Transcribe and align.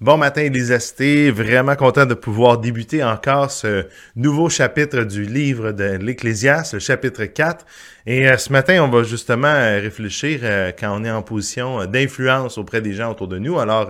Bon 0.00 0.16
matin, 0.16 0.42
Elisasté. 0.42 1.30
Vraiment 1.30 1.76
content 1.76 2.04
de 2.04 2.14
pouvoir 2.14 2.58
débuter 2.58 3.04
encore 3.04 3.52
ce 3.52 3.86
nouveau 4.16 4.48
chapitre 4.48 5.04
du 5.04 5.24
livre 5.24 5.70
de 5.70 5.84
l'Ecclésiaste, 5.84 6.74
le 6.74 6.80
chapitre 6.80 7.24
4. 7.26 7.64
Et 8.06 8.28
euh, 8.28 8.36
ce 8.36 8.50
matin, 8.50 8.82
on 8.82 8.88
va 8.88 9.04
justement 9.04 9.46
euh, 9.46 9.78
réfléchir 9.80 10.40
euh, 10.42 10.72
quand 10.76 11.00
on 11.00 11.04
est 11.04 11.10
en 11.12 11.22
position 11.22 11.86
d'influence 11.86 12.58
auprès 12.58 12.82
des 12.82 12.92
gens 12.92 13.12
autour 13.12 13.28
de 13.28 13.38
nous. 13.38 13.60
Alors, 13.60 13.88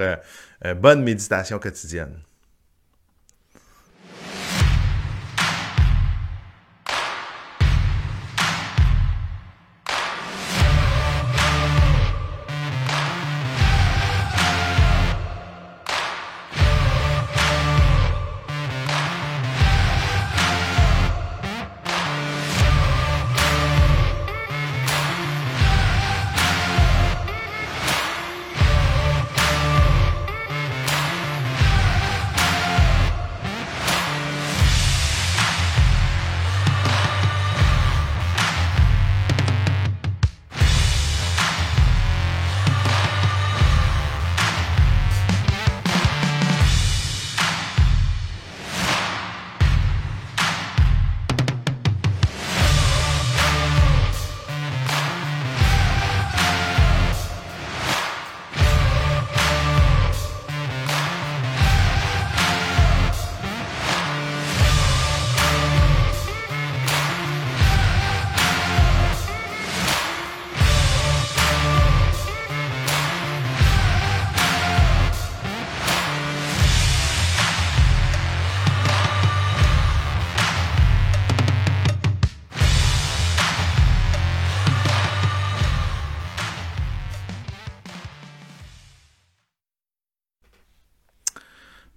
bonne 0.76 1.02
méditation 1.02 1.58
quotidienne. 1.58 2.12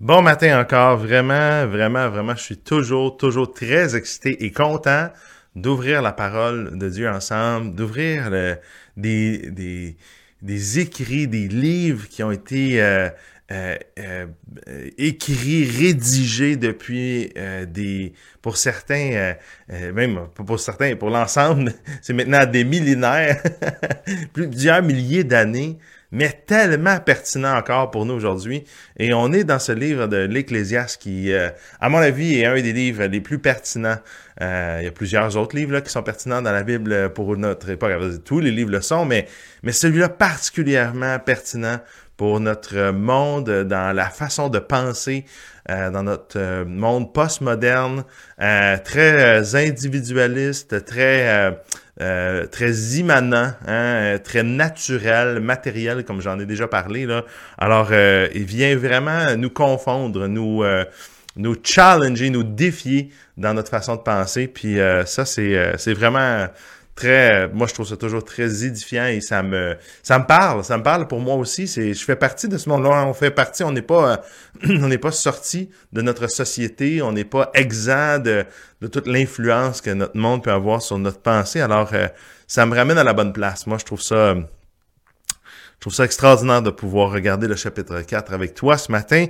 Bon 0.08 0.22
matin 0.22 0.58
encore, 0.61 0.95
vraiment, 0.95 1.67
vraiment, 1.67 2.08
vraiment, 2.08 2.33
je 2.33 2.41
suis 2.41 2.58
toujours, 2.58 3.17
toujours 3.17 3.52
très 3.52 3.94
excité 3.97 4.45
et 4.45 4.53
content 4.53 5.09
d'ouvrir 5.53 6.02
la 6.02 6.14
parole 6.14 6.77
de 6.77 6.88
Dieu 6.88 7.09
ensemble, 7.09 7.75
d'ouvrir 7.75 8.31
des, 8.95 9.97
des, 10.41 10.80
écrits, 10.80 11.27
des 11.27 11.49
livres 11.49 12.08
qui 12.08 12.23
ont 12.23 12.31
été 12.31 12.82
euh, 12.82 13.09
euh, 13.52 13.76
euh, 13.99 14.27
écrits, 14.98 15.65
rédigés 15.65 16.55
depuis 16.55 17.33
des, 17.67 18.14
pour 18.42 18.55
certains, 18.55 19.33
même 19.93 20.30
pour 20.33 20.58
certains, 20.58 20.95
pour 20.95 21.09
l'ensemble, 21.09 21.73
c'est 22.02 22.14
maintenant 22.14 22.45
des 22.45 22.64
millénaires, 22.64 23.43
plusieurs 24.32 24.82
milliers 24.82 25.26
d'années 25.26 25.77
mais 26.12 26.44
tellement 26.45 27.00
pertinent 27.00 27.58
encore 27.58 27.92
pour 27.92 28.06
nous 28.06 28.14
aujourd'hui. 28.14 28.64
Et 28.98 29.14
on 29.14 29.34
est 29.34 29.44
dans 29.44 29.60
ce 29.60 29.72
livre 29.72 30.08
de 30.08 30.18
l'Ecclésiaste 30.18 31.02
qui, 31.02 31.32
euh, 31.32 31.50
à 31.80 31.90
mon 31.90 31.98
avis, 31.98 32.40
est 32.40 32.45
un 32.45 32.56
des 32.56 32.73
livres 32.73 33.04
les 33.06 33.22
plus 33.22 33.40
pertinents. 33.40 33.98
Euh, 34.42 34.78
il 34.82 34.86
y 34.86 34.88
a 34.88 34.92
plusieurs 34.92 35.36
autres 35.36 35.56
livres 35.56 35.73
là, 35.73 35.82
qui 35.82 35.92
sont 35.92 36.04
pertinents 36.04 36.42
dans 36.42 36.52
la 36.52 36.64
Bible 36.64 37.12
pour 37.14 37.36
notre 37.38 37.70
époque. 37.70 37.92
Tous 38.23 38.40
les 38.40 38.52
livres 38.52 38.72
le 38.72 38.82
sont, 38.82 39.06
mais, 39.06 39.28
mais 39.64 39.72
celui-là 39.72 40.10
particulièrement 40.10 41.20
pertinent 41.20 41.80
pour 42.17 42.39
notre 42.39 42.92
monde, 42.92 43.50
dans 43.64 43.95
la 43.95 44.10
façon 44.10 44.50
de 44.50 44.60
penser, 44.60 45.23
euh, 45.70 45.89
dans 45.92 46.04
notre 46.04 46.66
monde 46.66 47.14
postmoderne, 47.14 48.04
très 48.38 49.55
individualiste, 49.55 50.83
très 50.86 51.56
euh, 52.00 52.45
très 52.45 52.72
immanent, 53.00 53.54
hein, 53.66 54.20
très 54.23 54.44
naturel, 54.44 55.39
matériel, 55.39 56.06
comme 56.06 56.22
j'en 56.22 56.39
ai 56.39 56.45
déjà 56.45 56.67
parlé. 56.67 57.08
Là. 57.08 57.26
Alors, 57.58 57.88
euh, 57.89 58.27
il 58.36 58.44
vient 58.44 58.76
vraiment 58.76 59.36
nous 59.36 59.50
confondre, 59.50 60.27
nous, 60.27 60.61
euh, 60.64 60.86
nous 61.38 61.56
challenger, 61.64 62.30
nous 62.30 62.44
défier 62.44 63.10
dans 63.36 63.56
notre 63.56 63.72
façon 63.72 63.95
de 63.95 64.02
penser. 64.02 64.48
Puis 64.48 64.77
ça, 65.06 65.26
c'est, 65.26 65.73
c'est 65.77 65.94
vraiment 65.94 66.48
très 66.97 67.47
moi 67.49 67.67
je 67.67 67.73
trouve 67.73 67.87
ça 67.87 67.95
toujours 67.95 68.25
très 68.25 68.65
édifiant 68.65 69.05
et 69.05 69.21
ça 69.21 69.43
me 69.43 69.77
ça 70.03 70.19
me 70.19 70.25
parle 70.25 70.63
ça 70.63 70.77
me 70.77 70.83
parle 70.83 71.08
pour 71.08 71.21
moi 71.21 71.35
aussi. 71.35 71.67
C'est 71.67 71.93
je 71.93 72.03
fais 72.03 72.17
partie 72.17 72.49
de 72.49 72.58
ce 72.58 72.67
monde-là. 72.67 73.05
On 73.05 73.13
fait 73.13 73.31
partie 73.31 73.63
on 73.63 73.71
n'est 73.71 73.81
pas 73.81 74.21
on 74.67 74.87
n'est 74.87 74.97
pas 74.97 75.11
sorti 75.11 75.69
de 75.93 76.02
notre 76.02 76.27
société. 76.27 77.02
On 77.02 77.13
n'est 77.13 77.23
pas 77.23 77.52
exempt 77.53 78.19
de, 78.19 78.45
de 78.81 78.87
toute 78.87 79.08
l'influence 79.08 79.80
que 79.80 79.91
notre 79.91 80.17
monde 80.17 80.43
peut 80.43 80.52
avoir 80.52 80.81
sur 80.81 80.97
notre 80.97 81.19
pensée. 81.19 81.61
Alors 81.61 81.91
euh, 81.93 82.08
ça 82.47 82.65
me 82.65 82.75
ramène 82.75 82.97
à 82.97 83.03
la 83.03 83.14
bonne 83.14 83.31
place. 83.31 83.67
Moi 83.67 83.77
je 83.77 83.85
trouve 83.85 84.02
ça 84.02 84.35
je 85.77 85.81
trouve 85.81 85.93
ça 85.93 86.05
extraordinaire 86.05 86.64
de 86.64 86.71
pouvoir 86.71 87.11
regarder 87.11 87.47
le 87.47 87.55
chapitre 87.55 88.02
4 88.02 88.33
avec 88.33 88.55
toi 88.55 88.79
ce 88.79 88.91
matin. 88.91 89.27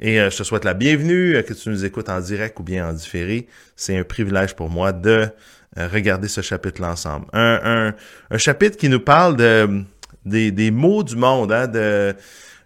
Et 0.00 0.18
euh, 0.18 0.30
je 0.30 0.38
te 0.38 0.42
souhaite 0.44 0.64
la 0.64 0.72
bienvenue, 0.72 1.36
euh, 1.36 1.42
que 1.42 1.52
tu 1.52 1.68
nous 1.68 1.84
écoutes 1.84 2.08
en 2.08 2.20
direct 2.20 2.58
ou 2.58 2.62
bien 2.62 2.88
en 2.88 2.94
différé. 2.94 3.48
C'est 3.76 3.98
un 3.98 4.02
privilège 4.02 4.56
pour 4.56 4.70
moi 4.70 4.92
de 4.92 5.10
euh, 5.10 5.28
regarder 5.76 6.28
ce 6.28 6.40
chapitre-là 6.40 6.92
ensemble. 6.92 7.26
Un, 7.32 7.60
un, 7.62 7.94
un, 8.30 8.38
chapitre 8.38 8.76
qui 8.76 8.88
nous 8.88 9.00
parle 9.00 9.36
de, 9.36 9.84
des, 10.24 10.50
des 10.50 10.70
mots 10.70 11.02
du 11.02 11.16
monde, 11.16 11.52
hein, 11.52 11.66
de, 11.66 12.14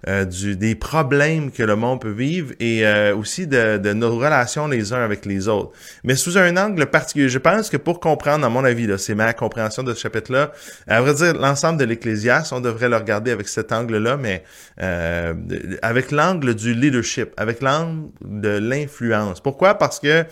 euh, 0.06 0.26
du, 0.26 0.54
des 0.54 0.74
problèmes 0.74 1.50
que 1.50 1.62
le 1.62 1.76
monde 1.76 2.02
peut 2.02 2.10
vivre 2.10 2.52
et 2.60 2.86
euh, 2.86 3.16
aussi 3.16 3.46
de, 3.46 3.78
de, 3.78 3.94
nos 3.94 4.14
relations 4.14 4.68
les 4.68 4.92
uns 4.92 5.02
avec 5.02 5.24
les 5.24 5.48
autres. 5.48 5.70
Mais 6.02 6.14
sous 6.14 6.36
un 6.36 6.58
angle 6.58 6.84
particulier, 6.86 7.30
je 7.30 7.38
pense 7.38 7.70
que 7.70 7.78
pour 7.78 8.00
comprendre, 8.00 8.44
à 8.44 8.50
mon 8.50 8.64
avis, 8.64 8.86
c'est 8.98 9.14
ma 9.14 9.32
compréhension 9.32 9.82
de 9.82 9.94
ce 9.94 10.00
chapitre-là, 10.00 10.52
à 10.86 11.00
vrai 11.00 11.14
dire, 11.14 11.32
l'ensemble 11.32 11.78
de 11.78 11.84
l'Ecclésiaste, 11.86 12.52
on 12.52 12.60
devrait 12.60 12.90
le 12.90 12.96
regarder 12.96 13.30
avec 13.30 13.48
cet 13.48 13.72
angle-là, 13.72 14.18
mais 14.18 14.44
euh, 14.82 15.32
avec 15.80 16.10
l'angle 16.10 16.54
du 16.54 16.74
leadership, 16.74 17.30
avec 17.38 17.62
l'angle 17.62 18.10
de 18.22 18.58
l'influence. 18.58 19.40
Pourquoi? 19.40 19.74
Parce 19.74 20.00
que 20.00 20.24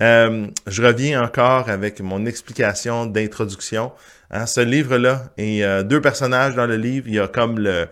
je 0.00 0.82
reviens 0.82 1.22
encore 1.22 1.68
avec 1.68 2.00
mon 2.00 2.26
explication 2.26 3.06
d'introduction. 3.06 3.92
Hein, 4.32 4.46
ce 4.46 4.60
livre-là, 4.60 5.24
et 5.38 5.64
deux 5.84 6.00
personnages 6.00 6.54
dans 6.54 6.66
le 6.66 6.76
livre, 6.76 7.08
il 7.08 7.14
y 7.14 7.18
a 7.18 7.26
comme 7.26 7.58
le 7.58 7.88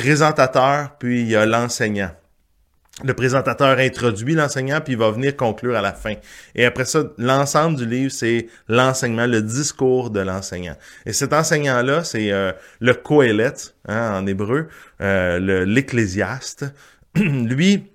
présentateur, 0.00 0.96
puis 0.98 1.20
il 1.20 1.28
y 1.28 1.36
a 1.36 1.44
l'enseignant. 1.44 2.10
Le 3.04 3.12
présentateur 3.12 3.78
introduit 3.78 4.34
l'enseignant, 4.34 4.80
puis 4.80 4.94
il 4.94 4.98
va 4.98 5.10
venir 5.10 5.36
conclure 5.36 5.76
à 5.76 5.82
la 5.82 5.92
fin. 5.92 6.14
Et 6.54 6.64
après 6.64 6.86
ça, 6.86 7.04
l'ensemble 7.18 7.76
du 7.76 7.84
livre, 7.84 8.10
c'est 8.10 8.46
l'enseignement, 8.66 9.26
le 9.26 9.42
discours 9.42 10.08
de 10.08 10.20
l'enseignant. 10.20 10.74
Et 11.04 11.12
cet 11.12 11.34
enseignant-là, 11.34 12.02
c'est 12.02 12.32
euh, 12.32 12.52
le 12.80 12.94
Kohelet, 12.94 13.52
hein, 13.88 14.22
en 14.22 14.26
hébreu, 14.26 14.68
euh, 15.02 15.66
l'ecclésiaste. 15.66 16.64
Lui, 17.14 17.90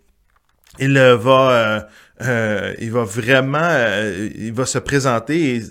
il 0.80 0.94
va 0.98 1.52
euh, 1.52 1.80
euh, 2.22 2.74
il 2.80 2.92
va 2.92 3.04
vraiment, 3.04 3.60
euh, 3.62 4.30
il 4.36 4.54
va 4.54 4.66
se 4.66 4.78
présenter, 4.78 5.62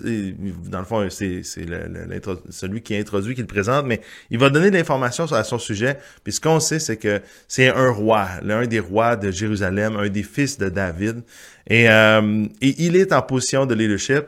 dans 0.69 0.79
le 0.79 0.85
fond, 0.85 1.07
c'est, 1.09 1.41
celui 1.41 2.83
qui 2.83 2.95
introduit 2.95 3.33
qui 3.33 3.41
le 3.41 3.47
présente, 3.47 3.85
mais 3.87 4.01
il 4.29 4.37
va 4.37 4.51
donner 4.51 4.69
de 4.69 4.77
l'information 4.77 5.25
sur 5.25 5.43
son 5.43 5.57
sujet. 5.57 5.97
Puis 6.23 6.33
ce 6.33 6.41
qu'on 6.41 6.59
sait, 6.59 6.77
c'est 6.77 6.97
que 6.97 7.21
c'est 7.47 7.69
un 7.69 7.89
roi, 7.89 8.27
l'un 8.43 8.67
des 8.67 8.79
rois 8.79 9.15
de 9.15 9.31
Jérusalem, 9.31 9.97
un 9.97 10.07
des 10.07 10.21
fils 10.21 10.59
de 10.59 10.69
David, 10.69 11.23
et, 11.67 11.89
euh, 11.89 12.45
et 12.61 12.75
il 12.77 12.95
est 12.95 13.11
en 13.11 13.23
position 13.23 13.65
de 13.65 13.73
leadership. 13.73 14.25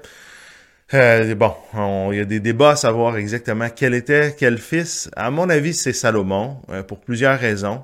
bon, 0.91 2.11
il 2.11 2.17
y 2.17 2.21
a 2.21 2.25
des 2.25 2.39
débats 2.39 2.71
à 2.71 2.75
savoir 2.77 3.15
exactement 3.17 3.69
quel 3.69 3.93
était 3.93 4.35
quel 4.35 4.57
fils. 4.57 5.07
À 5.15 5.29
mon 5.29 5.49
avis, 5.49 5.75
c'est 5.75 5.93
Salomon, 5.93 6.61
pour 6.87 6.99
plusieurs 6.99 7.39
raisons. 7.39 7.83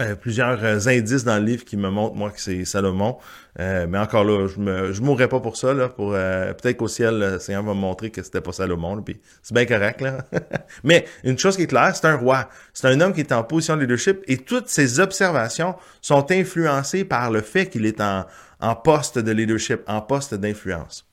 Euh, 0.00 0.14
plusieurs 0.14 0.62
euh, 0.62 0.78
indices 0.86 1.24
dans 1.24 1.38
le 1.38 1.44
livre 1.44 1.64
qui 1.64 1.76
me 1.76 1.88
montrent 1.88 2.14
moi 2.14 2.30
que 2.30 2.40
c'est 2.40 2.64
Salomon. 2.64 3.16
Euh, 3.58 3.86
mais 3.88 3.98
encore 3.98 4.22
là, 4.22 4.46
je 4.46 4.60
me 4.60 4.92
je 4.92 5.00
mourrais 5.00 5.28
pas 5.28 5.40
pour 5.40 5.56
ça 5.56 5.72
là. 5.72 5.88
Pour 5.88 6.12
peut-être 6.12 6.76
qu'au 6.76 6.88
ciel, 6.88 7.18
le 7.18 7.38
Seigneur 7.38 7.62
va 7.62 7.74
me 7.74 7.80
montrer 7.80 8.10
que 8.10 8.22
c'était 8.22 8.42
pas 8.42 8.52
Salomon. 8.52 9.02
c'est 9.42 9.54
bien 9.54 9.64
correct 9.64 10.00
là. 10.00 10.18
mais 10.84 11.06
une 11.24 11.38
chose 11.38 11.56
qui 11.56 11.62
est 11.62 11.66
claire, 11.66 11.96
c'est 11.96 12.06
un 12.06 12.16
roi. 12.16 12.48
C'est 12.74 12.86
un 12.86 13.00
homme 13.00 13.14
qui 13.14 13.20
est 13.20 13.32
en 13.32 13.42
position 13.42 13.76
de 13.76 13.80
leadership 13.80 14.20
et 14.28 14.36
toutes 14.36 14.68
ses 14.68 15.00
observations 15.00 15.74
sont 16.02 16.30
influencées 16.30 17.04
par 17.04 17.30
le 17.30 17.40
fait 17.40 17.66
qu'il 17.66 17.86
est 17.86 18.00
en 18.00 18.26
en 18.60 18.74
poste 18.74 19.18
de 19.18 19.30
leadership, 19.32 19.82
en 19.86 20.00
poste 20.00 20.34
d'influence. 20.34 21.06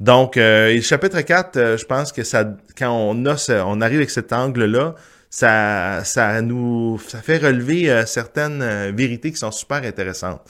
Donc, 0.00 0.36
euh, 0.36 0.80
chapitre 0.80 1.20
4, 1.20 1.76
je 1.78 1.84
pense 1.84 2.12
que 2.12 2.24
ça, 2.24 2.44
quand 2.76 2.90
on 2.90 3.26
a 3.26 3.36
on 3.64 3.80
arrive 3.80 3.98
avec 3.98 4.10
cet 4.10 4.32
angle-là, 4.32 4.94
ça, 5.34 6.04
ça 6.04 6.40
nous, 6.42 7.00
ça 7.08 7.20
fait 7.20 7.38
relever 7.38 7.90
euh, 7.90 8.06
certaines 8.06 8.62
euh, 8.62 8.92
vérités 8.94 9.32
qui 9.32 9.36
sont 9.36 9.50
super 9.50 9.82
intéressantes. 9.82 10.40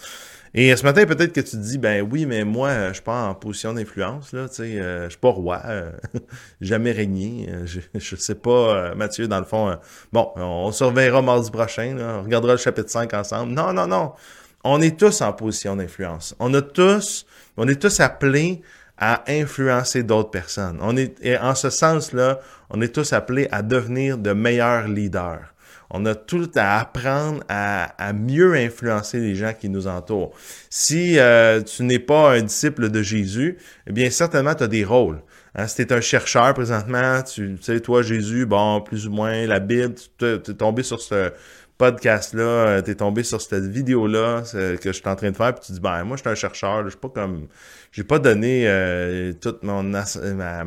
Et 0.53 0.71
euh, 0.71 0.77
ce 0.77 0.83
matin, 0.83 1.07
peut-être 1.07 1.33
que 1.33 1.41
tu 1.41 1.53
te 1.53 1.57
dis, 1.57 1.79
ben 1.79 2.07
oui, 2.13 2.27
mais 2.27 2.45
moi, 2.45 2.89
je 2.89 2.95
suis 2.95 3.03
pas 3.03 3.29
en 3.29 3.35
position 3.35 3.73
d'influence, 3.73 4.35
là, 4.35 4.47
tu 4.47 4.57
sais, 4.57 4.77
je 4.77 5.09
suis 5.09 5.19
pas 5.19 5.31
roi, 5.31 5.63
jamais 6.61 6.93
régné, 6.93 7.49
je, 7.65 7.81
je 7.95 8.17
sais 8.17 8.35
pas, 8.35 8.95
Mathieu, 8.95 9.27
dans 9.27 9.39
le 9.39 9.47
fond, 9.47 9.75
bon, 10.13 10.31
on 10.37 10.71
se 10.71 10.85
reverra 10.85 11.23
mardi 11.23 11.51
prochain, 11.51 11.97
on 11.99 12.23
regardera 12.23 12.53
le 12.53 12.59
chapitre 12.59 12.91
5 12.91 13.15
ensemble. 13.15 13.55
Non, 13.55 13.73
non, 13.73 13.87
non, 13.87 14.13
on 14.65 14.83
est 14.83 14.99
tous 15.01 15.23
en 15.23 15.33
position 15.33 15.77
d'influence. 15.77 16.37
On 16.39 16.53
a 16.53 16.61
tous, 16.61 17.25
on 17.57 17.67
est 17.69 17.81
tous 17.81 18.01
appelés 18.01 18.61
à 18.99 19.25
influencer 19.29 20.03
d'autres 20.03 20.31
personnes. 20.31 20.79
On 20.81 20.97
est, 20.97 21.17
et 21.23 21.37
en 21.39 21.55
ce 21.55 21.71
sens-là, 21.71 22.41
on 22.71 22.81
est 22.81 22.95
tous 22.95 23.13
appelés 23.13 23.49
à 23.51 23.63
devenir 23.63 24.19
de 24.19 24.33
meilleurs 24.33 24.89
leaders. 24.89 25.55
On 25.91 26.07
a 26.07 26.15
tout 26.15 26.51
à 26.57 26.81
apprendre 26.81 27.43
à, 27.49 28.13
mieux 28.13 28.55
influencer 28.55 29.21
les 29.21 29.35
gens 29.35 29.53
qui 29.53 29.69
nous 29.69 29.87
entourent. 29.87 30.33
Si 30.71 31.19
euh, 31.19 31.63
tu 31.63 31.85
n'es 31.85 31.99
pas 31.99 32.35
un 32.35 32.43
disciple 32.43 32.91
de 32.91 33.03
Jésus, 33.03 33.59
eh 33.87 33.93
bien 33.93 34.11
certainement 34.11 34.55
tu 34.55 34.65
as 34.65 34.69
des 34.69 34.85
rôles. 34.85 35.21
Hein, 35.55 35.69
si 35.69 35.77
tu 35.77 35.83
es 35.83 35.93
un 35.93 36.01
chercheur 36.01 36.53
présentement, 36.55 37.23
tu 37.23 37.59
sais, 37.61 37.79
toi 37.79 38.03
Jésus, 38.03 38.45
bon, 38.45 38.81
plus 38.81 39.07
ou 39.07 39.13
moins 39.13 39.47
la 39.47 39.61
Bible, 39.61 39.95
tu 40.19 40.25
es 40.27 40.39
tombé 40.41 40.83
sur 40.83 41.01
ce 41.01 41.33
podcast-là, 41.79 42.43
euh, 42.43 42.81
t'es 42.83 42.95
tombé 42.95 43.23
sur 43.23 43.41
cette 43.41 43.65
vidéo-là 43.65 44.43
que 44.53 44.79
je 44.83 44.93
suis 44.93 45.09
en 45.09 45.17
train 45.17 45.31
de 45.31 45.37
faire, 45.37 45.55
puis 45.55 45.67
tu 45.67 45.73
dis, 45.73 45.81
ben, 45.81 46.05
moi, 46.05 46.17
je 46.17 46.23
suis 46.23 46.31
un 46.31 46.35
chercheur, 46.35 46.85
je 46.85 46.91
suis 46.91 46.99
pas 46.99 47.09
comme, 47.09 47.49
j'ai 47.93 48.05
pas 48.05 48.19
donné 48.19 48.65
euh, 48.67 49.33
toute 49.33 49.63
mon 49.63 49.83
ma, 49.83 50.65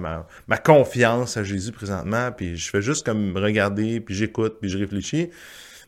ma, 0.48 0.57
confiance 0.57 1.38
à 1.38 1.44
Jésus 1.44 1.71
présentement, 1.71 2.31
puis 2.31 2.57
je 2.57 2.69
fais 2.69 2.81
juste 2.81 3.06
comme 3.06 3.36
regarder, 3.38 4.00
puis 4.00 4.15
j'écoute, 4.15 4.57
puis 4.59 4.69
je 4.69 4.77
réfléchis. 4.77 5.30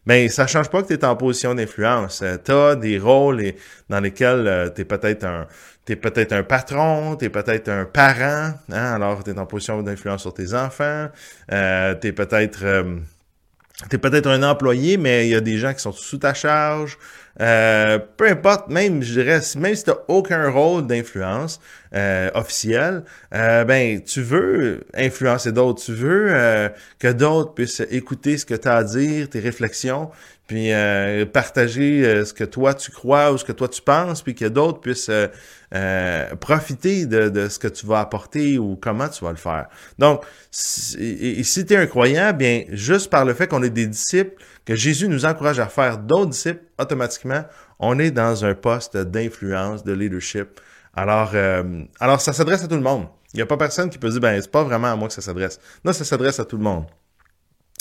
Ben, 0.05 0.29
ça 0.29 0.47
change 0.47 0.69
pas 0.69 0.81
que 0.81 0.87
tu 0.87 0.93
es 0.93 1.05
en 1.05 1.15
position 1.15 1.53
d'influence. 1.53 2.21
Euh, 2.23 2.37
tu 2.43 2.51
as 2.51 2.75
des 2.75 2.97
rôles 2.97 3.53
dans 3.89 3.99
lesquels 3.99 4.71
tu 4.73 4.81
es 4.81 4.85
peut-être 4.85 5.25
un 5.25 5.45
t'es 5.89 5.95
peut-être 5.95 6.33
un 6.33 6.43
patron, 6.43 7.15
tu 7.15 7.25
es 7.25 7.29
peut-être 7.29 7.67
un 7.67 7.83
parent, 7.83 8.53
hein, 8.71 8.93
alors 8.93 9.23
tu 9.23 9.31
es 9.31 9.39
en 9.39 9.47
position 9.47 9.81
d'influence 9.81 10.21
sur 10.21 10.35
tes 10.35 10.53
enfants, 10.53 11.07
euh, 11.51 11.95
tu 11.99 12.07
es 12.07 12.11
peut-être 12.11 12.63
tu 13.87 13.97
peut-être 13.97 14.27
un 14.27 14.43
employé, 14.43 14.97
mais 14.97 15.27
il 15.27 15.31
y 15.31 15.35
a 15.35 15.41
des 15.41 15.57
gens 15.57 15.73
qui 15.73 15.79
sont 15.79 15.91
sous 15.91 16.17
ta 16.17 16.33
charge. 16.33 16.97
Euh, 17.41 17.99
peu 18.17 18.29
importe, 18.29 18.69
même 18.69 19.01
je 19.01 19.13
dirais, 19.13 19.39
même 19.57 19.75
si 19.75 19.85
tu 19.85 19.91
aucun 20.09 20.49
rôle 20.49 20.85
d'influence 20.87 21.61
euh, 21.95 22.29
officiel, 22.33 23.03
euh, 23.33 23.63
ben 23.63 24.01
tu 24.03 24.21
veux 24.21 24.81
influencer 24.93 25.53
d'autres, 25.53 25.81
tu 25.81 25.93
veux 25.93 26.27
euh, 26.29 26.67
que 26.99 27.07
d'autres 27.07 27.53
puissent 27.53 27.81
écouter 27.91 28.37
ce 28.37 28.45
que 28.45 28.55
tu 28.55 28.67
as 28.67 28.75
à 28.75 28.83
dire, 28.83 29.29
tes 29.29 29.39
réflexions, 29.39 30.09
puis 30.47 30.73
euh, 30.73 31.25
partager 31.25 32.05
euh, 32.05 32.25
ce 32.25 32.33
que 32.33 32.43
toi 32.43 32.73
tu 32.73 32.91
crois 32.91 33.31
ou 33.31 33.37
ce 33.37 33.45
que 33.45 33.53
toi 33.53 33.69
tu 33.69 33.81
penses, 33.81 34.21
puis 34.21 34.35
que 34.35 34.45
d'autres 34.45 34.81
puissent 34.81 35.11
profiter 36.41 37.05
de, 37.05 37.29
de, 37.29 37.47
ce 37.47 37.57
que 37.57 37.67
tu 37.69 37.85
vas 37.85 37.99
apporter 38.01 38.57
ou 38.57 38.75
comment 38.75 39.07
tu 39.07 39.23
vas 39.23 39.31
le 39.31 39.37
faire. 39.37 39.67
Donc, 39.97 40.23
si, 40.51 41.43
si 41.45 41.65
tu 41.65 41.73
es 41.73 41.77
un 41.77 41.85
croyant, 41.85 42.33
bien, 42.33 42.63
juste 42.71 43.09
par 43.09 43.23
le 43.23 43.33
fait 43.33 43.47
qu'on 43.47 43.61
est 43.63 43.69
des 43.69 43.85
disciples, 43.85 44.33
que 44.69 44.75
Jésus 44.75 45.07
nous 45.07 45.25
encourage 45.25 45.59
à 45.59 45.67
faire 45.67 45.97
d'autres 45.97 46.29
disciples, 46.29 46.63
automatiquement, 46.77 47.43
on 47.79 47.97
est 47.97 48.11
dans 48.11 48.45
un 48.45 48.53
poste 48.53 48.95
d'influence, 48.95 49.83
de 49.83 49.93
leadership. 49.93 50.61
Alors, 50.95 51.33
alors 51.99 52.21
ça 52.21 52.33
s'adresse 52.33 52.63
à 52.63 52.67
tout 52.67 52.75
le 52.75 52.81
monde. 52.81 53.07
Il 53.33 53.37
n'y 53.37 53.41
a 53.41 53.45
pas 53.45 53.57
personne 53.57 53.89
qui 53.89 53.97
peut 53.97 54.09
dire, 54.09 54.19
ben, 54.19 54.39
c'est 54.39 54.51
pas 54.51 54.63
vraiment 54.63 54.91
à 54.91 54.95
moi 54.95 55.07
que 55.07 55.13
ça 55.13 55.21
s'adresse. 55.21 55.59
Non, 55.83 55.93
ça 55.93 56.03
s'adresse 56.03 56.39
à 56.39 56.45
tout 56.45 56.57
le 56.57 56.63
monde. 56.63 56.85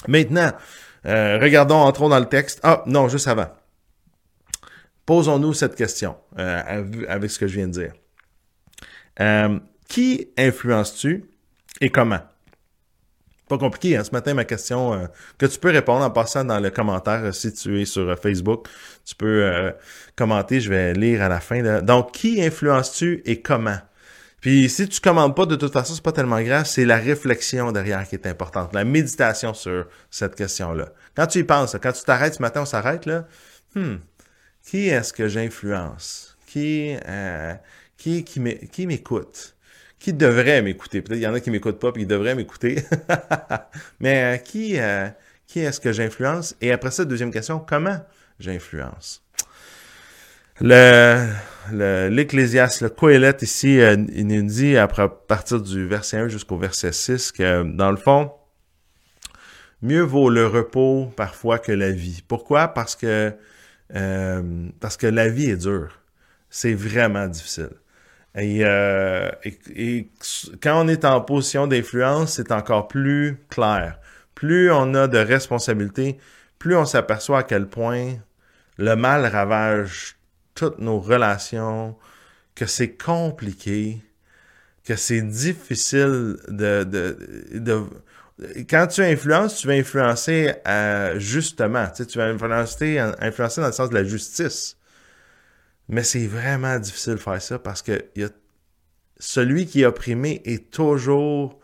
Maintenant, 0.06 0.52
euh, 1.06 1.38
regardons, 1.38 1.76
entrons 1.76 2.08
dans 2.08 2.18
le 2.18 2.26
texte. 2.26 2.60
Ah, 2.62 2.82
non, 2.86 3.08
juste 3.08 3.28
avant. 3.28 3.48
Posons-nous 5.06 5.54
cette 5.54 5.74
question 5.74 6.16
euh, 6.38 6.84
avec 7.08 7.30
ce 7.30 7.38
que 7.38 7.46
je 7.46 7.54
viens 7.54 7.68
de 7.68 7.72
dire. 7.72 7.92
Euh, 9.20 9.58
qui 9.88 10.28
influences-tu 10.36 11.24
et 11.80 11.90
comment? 11.90 12.20
Pas 13.48 13.58
compliqué, 13.58 13.96
hein? 13.96 14.04
ce 14.04 14.10
matin, 14.10 14.34
ma 14.34 14.44
question 14.44 15.08
que 15.38 15.46
tu 15.46 15.58
peux 15.58 15.70
répondre 15.70 16.04
en 16.04 16.10
passant 16.10 16.44
dans 16.44 16.60
le 16.60 16.70
commentaire 16.70 17.34
si 17.34 17.52
tu 17.52 17.80
es 17.80 17.84
sur 17.84 18.18
Facebook. 18.18 18.68
Tu 19.04 19.14
peux 19.14 19.72
commenter, 20.16 20.60
je 20.60 20.68
vais 20.68 20.92
lire 20.92 21.22
à 21.22 21.28
la 21.28 21.40
fin. 21.40 21.80
Donc, 21.80 22.12
qui 22.12 22.42
influences-tu 22.42 23.22
et 23.24 23.40
comment? 23.40 23.78
Puis 24.40 24.68
si 24.68 24.88
tu 24.88 25.00
commandes 25.00 25.34
pas, 25.34 25.46
de 25.46 25.56
toute 25.56 25.72
façon, 25.72 25.94
c'est 25.94 26.02
pas 26.02 26.12
tellement 26.12 26.40
grave, 26.40 26.64
c'est 26.64 26.84
la 26.84 26.96
réflexion 26.96 27.72
derrière 27.72 28.06
qui 28.06 28.14
est 28.14 28.26
importante, 28.26 28.72
la 28.72 28.84
méditation 28.84 29.52
sur 29.52 29.86
cette 30.10 30.36
question-là. 30.36 30.92
Quand 31.16 31.26
tu 31.26 31.40
y 31.40 31.44
penses, 31.44 31.76
quand 31.82 31.92
tu 31.92 32.04
t'arrêtes 32.04 32.34
ce 32.34 32.42
matin, 32.42 32.62
on 32.62 32.66
s'arrête 32.66 33.04
là, 33.06 33.26
hmm, 33.74 33.96
qui 34.62 34.88
est-ce 34.88 35.12
que 35.12 35.28
j'influence? 35.28 36.36
Qui, 36.46 36.96
euh, 37.06 37.54
qui, 37.96 38.24
qui 38.24 38.86
m'écoute? 38.86 39.56
Qui 39.98 40.12
devrait 40.12 40.62
m'écouter? 40.62 41.02
Peut-être 41.02 41.18
qu'il 41.18 41.24
y 41.24 41.26
en 41.26 41.34
a 41.34 41.40
qui 41.40 41.50
m'écoutent 41.50 41.80
pas, 41.80 41.92
puis 41.92 42.02
ils 42.02 42.08
devraient 42.08 42.34
m'écouter. 42.34 42.84
Mais 44.00 44.22
euh, 44.22 44.36
qui, 44.36 44.78
euh, 44.78 45.08
qui 45.46 45.60
est-ce 45.60 45.80
que 45.80 45.92
j'influence? 45.92 46.54
Et 46.60 46.70
après 46.70 46.90
ça, 46.90 47.04
deuxième 47.04 47.32
question, 47.32 47.58
comment 47.58 47.98
j'influence? 48.38 49.24
Le, 50.60 52.08
l'Ecclésiaste, 52.08 52.80
le, 52.80 52.88
Coëlette 52.88 53.42
ici, 53.42 53.80
euh, 53.80 53.96
il 54.12 54.26
nous 54.26 54.42
dit, 54.42 54.76
à 54.76 54.88
partir 54.88 55.60
du 55.60 55.86
verset 55.86 56.18
1 56.18 56.28
jusqu'au 56.28 56.58
verset 56.58 56.92
6, 56.92 57.32
que 57.32 57.62
dans 57.62 57.90
le 57.90 57.96
fond, 57.96 58.32
mieux 59.82 60.02
vaut 60.02 60.30
le 60.30 60.46
repos 60.46 61.12
parfois 61.16 61.58
que 61.58 61.72
la 61.72 61.90
vie. 61.90 62.22
Pourquoi? 62.26 62.68
Parce 62.68 62.96
que, 62.96 63.32
euh, 63.94 64.68
parce 64.80 64.96
que 64.96 65.06
la 65.06 65.28
vie 65.28 65.50
est 65.50 65.56
dure. 65.56 66.00
C'est 66.50 66.74
vraiment 66.74 67.28
difficile. 67.28 67.70
Et, 68.38 68.60
euh, 68.62 69.30
et, 69.44 70.08
quand 70.62 70.84
on 70.84 70.88
est 70.88 71.04
en 71.04 71.20
position 71.20 71.66
d'influence, 71.66 72.34
c'est 72.34 72.52
encore 72.52 72.88
plus 72.88 73.38
clair. 73.50 73.98
Plus 74.34 74.70
on 74.70 74.94
a 74.94 75.08
de 75.08 75.18
responsabilités, 75.18 76.18
plus 76.58 76.76
on 76.76 76.84
s'aperçoit 76.84 77.40
à 77.40 77.42
quel 77.42 77.66
point 77.66 78.14
le 78.78 78.94
mal 78.94 79.26
ravage 79.26 80.16
toutes 80.54 80.78
nos 80.78 81.00
relations, 81.00 81.96
que 82.54 82.66
c'est 82.66 82.96
compliqué, 82.96 84.00
que 84.84 84.96
c'est 84.96 85.22
difficile 85.22 86.36
de, 86.48 86.84
de, 86.84 87.84
Quand 88.68 88.86
tu 88.86 89.02
influences, 89.02 89.58
tu 89.58 89.66
vas 89.66 89.74
influencer 89.74 90.54
euh, 90.66 91.18
justement. 91.18 91.86
Tu, 91.94 92.18
vas 92.18 92.26
influencer 92.26 93.60
dans 93.60 93.66
le 93.66 93.72
sens 93.72 93.90
de 93.90 93.94
la 93.94 94.04
justice. 94.04 94.77
Mais 95.88 96.02
c'est 96.02 96.26
vraiment 96.26 96.78
difficile 96.78 97.14
de 97.14 97.18
faire 97.18 97.40
ça 97.40 97.58
parce 97.58 97.82
que 97.82 98.04
celui 99.18 99.66
qui 99.66 99.82
est 99.82 99.86
opprimé 99.86 100.42
est 100.44 100.70
toujours, 100.70 101.58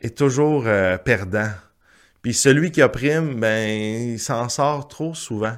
est 0.00 0.16
toujours 0.16 0.64
euh, 0.66 0.96
perdant. 0.96 1.50
Puis 2.22 2.34
celui 2.34 2.70
qui 2.70 2.82
opprime, 2.82 3.38
ben, 3.40 3.68
il 3.68 4.18
s'en 4.18 4.48
sort 4.48 4.88
trop 4.88 5.14
souvent. 5.14 5.56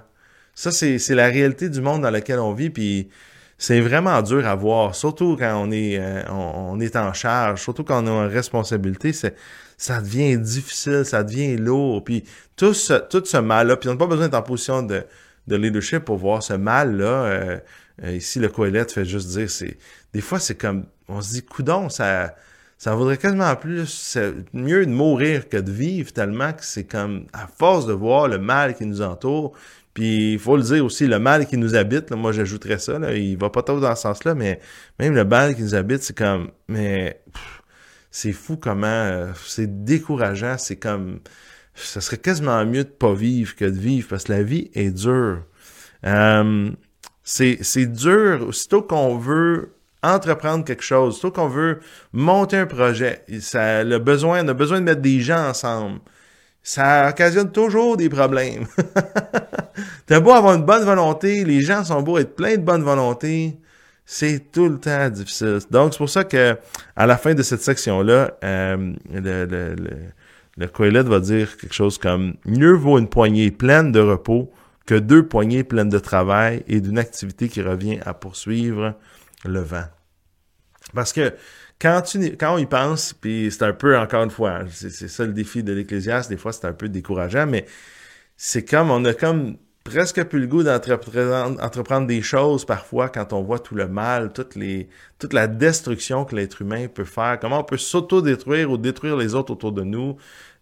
Ça, 0.54 0.71
c'est 0.73 1.14
la 1.14 1.26
réalité 1.26 1.69
du 1.69 1.80
monde 1.80 2.02
dans 2.02 2.11
lequel 2.11 2.38
on 2.38 2.52
vit, 2.52 2.71
puis 2.71 3.09
c'est 3.57 3.80
vraiment 3.80 4.21
dur 4.23 4.47
à 4.47 4.54
voir, 4.54 4.95
surtout 4.95 5.37
quand 5.38 5.54
on 5.62 5.71
est, 5.71 5.99
euh, 5.99 6.23
on, 6.30 6.78
est 6.80 6.97
en 6.97 7.12
charge, 7.12 7.62
surtout 7.62 7.85
quand 7.85 8.04
on 8.04 8.07
a 8.07 8.25
une 8.25 8.33
responsabilité, 8.33 9.12
ça 9.12 10.00
devient 10.00 10.37
difficile, 10.37 11.04
ça 11.04 11.23
devient 11.23 11.57
lourd, 11.57 12.04
puis 12.04 12.25
tout 12.57 12.75
ce, 12.75 12.95
tout 12.95 13.25
ce 13.25 13.37
mal-là, 13.38 13.76
puis 13.76 13.88
on 13.88 13.92
n'a 13.92 13.99
pas 13.99 14.07
besoin 14.07 14.26
d'être 14.26 14.38
en 14.38 14.42
position 14.42 14.83
de, 14.83 15.04
de 15.50 15.57
leadership 15.57 16.04
pour 16.04 16.16
voir 16.16 16.42
ce 16.42 16.54
mal-là. 16.54 17.25
Euh, 17.25 17.59
euh, 18.04 18.12
ici, 18.12 18.38
le 18.38 18.49
Coëlette 18.49 18.92
fait 18.92 19.04
juste 19.04 19.28
dire, 19.28 19.50
c'est 19.50 19.76
des 20.14 20.21
fois, 20.21 20.38
c'est 20.38 20.54
comme, 20.54 20.87
on 21.09 21.21
se 21.21 21.35
dit, 21.35 21.42
coudon, 21.42 21.88
ça 21.88 22.35
ça 22.78 22.95
vaudrait 22.95 23.19
quasiment 23.19 23.54
plus 23.57 24.16
mieux 24.54 24.87
de 24.87 24.90
mourir 24.90 25.50
que 25.50 25.59
de 25.59 25.71
vivre 25.71 26.14
tellement 26.14 26.54
que 26.54 26.64
c'est 26.64 26.85
comme 26.85 27.26
à 27.35 27.47
force 27.47 27.85
de 27.85 27.92
voir 27.92 28.26
le 28.26 28.38
mal 28.38 28.75
qui 28.75 28.87
nous 28.87 29.02
entoure 29.02 29.54
puis 29.95 30.35
il 30.35 30.38
faut 30.38 30.57
le 30.57 30.62
dire 30.62 30.85
aussi, 30.85 31.07
le 31.07 31.19
mal 31.19 31.47
qui 31.47 31.57
nous 31.57 31.75
habite, 31.75 32.11
moi 32.12 32.33
j'ajouterais 32.33 32.78
ça, 32.78 32.99
là, 32.99 33.14
il 33.14 33.37
va 33.37 33.50
pas 33.50 33.62
trop 33.62 33.80
dans 33.80 33.95
ce 33.95 34.02
sens-là, 34.02 34.35
mais 34.35 34.61
même 34.99 35.14
le 35.14 35.25
mal 35.25 35.54
qui 35.57 35.62
nous 35.62 35.75
habite, 35.75 36.02
c'est 36.02 36.16
comme, 36.16 36.50
mais 36.69 37.21
c'est 38.11 38.33
fou 38.33 38.57
comment, 38.57 38.87
euh, 38.87 39.33
c'est 39.45 39.85
décourageant, 39.85 40.57
c'est 40.59 40.76
comme, 40.76 41.21
ce 41.75 42.00
serait 42.00 42.19
quasiment 42.19 42.65
mieux 42.65 42.85
de 42.85 42.91
pas 42.91 43.15
vivre 43.15 43.55
que 43.57 43.65
de 43.65 43.79
vivre 43.79 44.09
parce 44.09 44.25
que 44.25 44.33
la 44.33 44.43
vie 44.43 44.71
est 44.75 44.91
dure. 44.91 45.43
Euh, 46.07 46.71
c'est 47.23 47.87
dur. 47.87 48.47
Aussitôt 48.49 48.83
qu'on 48.83 49.17
veut 49.17 49.75
entreprendre 50.03 50.65
quelque 50.65 50.83
chose, 50.83 51.15
aussitôt 51.15 51.31
qu'on 51.31 51.49
veut 51.49 51.81
monter 52.12 52.57
un 52.57 52.67
projet, 52.67 53.25
ça, 53.41 53.85
le 53.85 53.99
besoin, 53.99 54.45
on 54.45 54.49
a 54.49 54.55
besoin 54.55 54.81
de 54.81 54.85
mettre 54.85 55.03
des 55.03 55.21
gens 55.21 55.49
ensemble. 55.49 56.00
Ça 56.62 57.09
occasionne 57.09 57.53
toujours 57.53 57.97
des 57.97 58.09
problèmes. 58.09 58.67
T'as 60.07 60.21
beau 60.21 60.33
avoir 60.33 60.55
une 60.55 60.65
bonne 60.65 60.85
volonté, 60.85 61.45
les 61.45 61.61
gens 61.61 61.85
sont 61.85 62.03
beaux 62.03 62.19
être 62.19 62.35
pleins 62.35 62.57
de 62.57 62.62
bonne 62.62 62.83
volonté, 62.83 63.59
c'est 64.05 64.50
tout 64.50 64.69
le 64.69 64.79
temps 64.79 65.09
difficile. 65.09 65.61
Donc, 65.71 65.93
c'est 65.93 65.99
pour 65.99 66.11
ça 66.11 66.25
que 66.25 66.57
à 66.97 67.07
la 67.07 67.17
fin 67.17 67.35
de 67.35 67.43
cette 67.43 67.62
section-là, 67.62 68.33
euh, 68.43 68.93
le, 69.12 69.21
le, 69.21 69.75
le, 69.75 69.91
le 70.61 71.02
va 71.02 71.21
dire 71.21 71.57
quelque 71.57 71.75
chose 71.75 71.99
comme 71.99 72.35
«Mieux 72.45 72.75
vaut 72.75 72.99
une 72.99 73.09
poignée 73.09 73.50
pleine 73.50 73.93
de 73.93 74.00
repos 74.00 74.52
que 74.87 74.95
deux 74.95 75.26
poignées 75.26 75.64
pleines 75.64 75.88
de 75.88 75.99
travail 75.99 76.64
et 76.69 76.81
d'une 76.81 76.99
activité 76.99 77.49
qui 77.49 77.62
revient 77.62 77.99
à 78.05 78.14
poursuivre 78.14 78.95
le 79.45 79.61
vent.» 79.61 79.87
Parce 80.95 81.12
que 81.12 81.35
quand, 81.81 82.02
tu, 82.02 82.37
on 82.43 82.59
y 82.59 82.67
pense, 82.67 83.14
puis 83.14 83.49
c'est 83.50 83.62
un 83.64 83.73
peu, 83.73 83.97
encore 83.97 84.25
une 84.25 84.31
fois, 84.31 84.50
hein, 84.50 84.67
c'est 84.71 85.09
ça 85.09 85.25
le 85.25 85.33
défi 85.33 85.62
de 85.62 85.73
l'Ecclésiaste, 85.73 86.29
des 86.29 86.37
fois 86.37 86.52
c'est 86.52 86.67
un 86.67 86.73
peu 86.73 86.88
décourageant, 86.88 87.47
mais 87.47 87.64
c'est 88.37 88.64
comme, 88.64 88.90
on 88.90 89.05
a 89.05 89.14
comme 89.14 89.57
presque 89.83 90.23
plus 90.25 90.40
le 90.40 90.47
goût 90.47 90.62
d'entreprendre 90.62 92.07
des 92.07 92.21
choses 92.21 92.67
parfois 92.67 93.09
quand 93.09 93.33
on 93.33 93.43
voit 93.43 93.59
tout 93.59 93.75
le 93.75 93.88
mal, 93.88 94.33
toute 94.33 95.33
la 95.33 95.47
destruction 95.47 96.25
que 96.25 96.37
l'être 96.37 96.61
humain 96.61 96.87
peut 96.88 97.05
faire, 97.05 97.38
comment 97.40 97.61
on 97.61 97.64
peut 97.64 97.79
s'auto-détruire 97.79 98.71
ou 98.71 98.76
détruire 98.76 99.17
les 99.17 99.35
autres 99.35 99.52
autour 99.52 99.73
de 99.73 99.83
nous. 99.83 100.17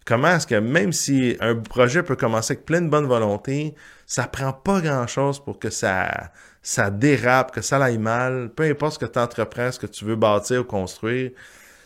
Comment 0.05 0.29
est-ce 0.29 0.47
que 0.47 0.55
même 0.55 0.91
si 0.91 1.37
un 1.39 1.55
projet 1.55 2.01
peut 2.03 2.15
commencer 2.15 2.53
avec 2.53 2.65
plein 2.65 2.81
de 2.81 2.89
bonne 2.89 3.05
volonté, 3.05 3.75
ça 4.05 4.27
prend 4.27 4.53
pas 4.53 4.81
grand-chose 4.81 5.43
pour 5.43 5.59
que 5.59 5.69
ça, 5.69 6.31
ça 6.63 6.89
dérape, 6.89 7.51
que 7.51 7.61
ça 7.61 7.77
aille 7.83 7.99
mal, 7.99 8.49
peu 8.55 8.63
importe 8.63 8.93
ce 8.93 8.99
que 8.99 9.05
tu 9.05 9.19
entreprends, 9.19 9.71
ce 9.71 9.79
que 9.79 9.87
tu 9.87 10.05
veux 10.05 10.15
bâtir 10.15 10.61
ou 10.61 10.63
construire, 10.63 11.31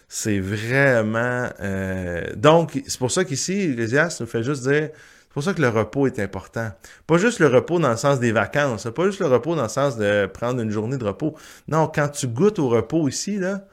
c'est 0.08 0.40
vraiment... 0.40 1.50
Euh... 1.60 2.24
Donc, 2.36 2.82
c'est 2.88 3.00
pour 3.00 3.12
ça 3.12 3.26
qu'ici, 3.26 3.68
l'Ecclésiaste 3.68 4.22
nous 4.22 4.28
fait 4.28 4.44
juste 4.44 4.64
dire, 4.64 4.90
c'est 4.94 5.34
pour 5.34 5.44
ça 5.44 5.54
que 5.56 5.62
le 5.62 5.70
repos 5.70 6.06
est 6.06 6.20
important. 6.20 6.72
Pas 7.08 7.18
juste 7.18 7.40
le 7.40 7.48
repos 7.48 7.80
dans 7.80 7.90
le 7.90 7.98
sens 7.98 8.20
des 8.20 8.32
vacances, 8.32 8.88
pas 8.96 9.06
juste 9.06 9.20
le 9.20 9.26
repos 9.26 9.56
dans 9.56 9.64
le 9.64 9.70
sens 9.70 9.98
de 9.98 10.28
prendre 10.28 10.62
une 10.62 10.70
journée 10.70 10.98
de 10.98 11.04
repos. 11.04 11.36
Non, 11.68 11.88
quand 11.88 12.10
tu 12.10 12.28
goûtes 12.28 12.60
au 12.60 12.70
repos 12.70 13.10
ici, 13.10 13.38
là, 13.38 13.66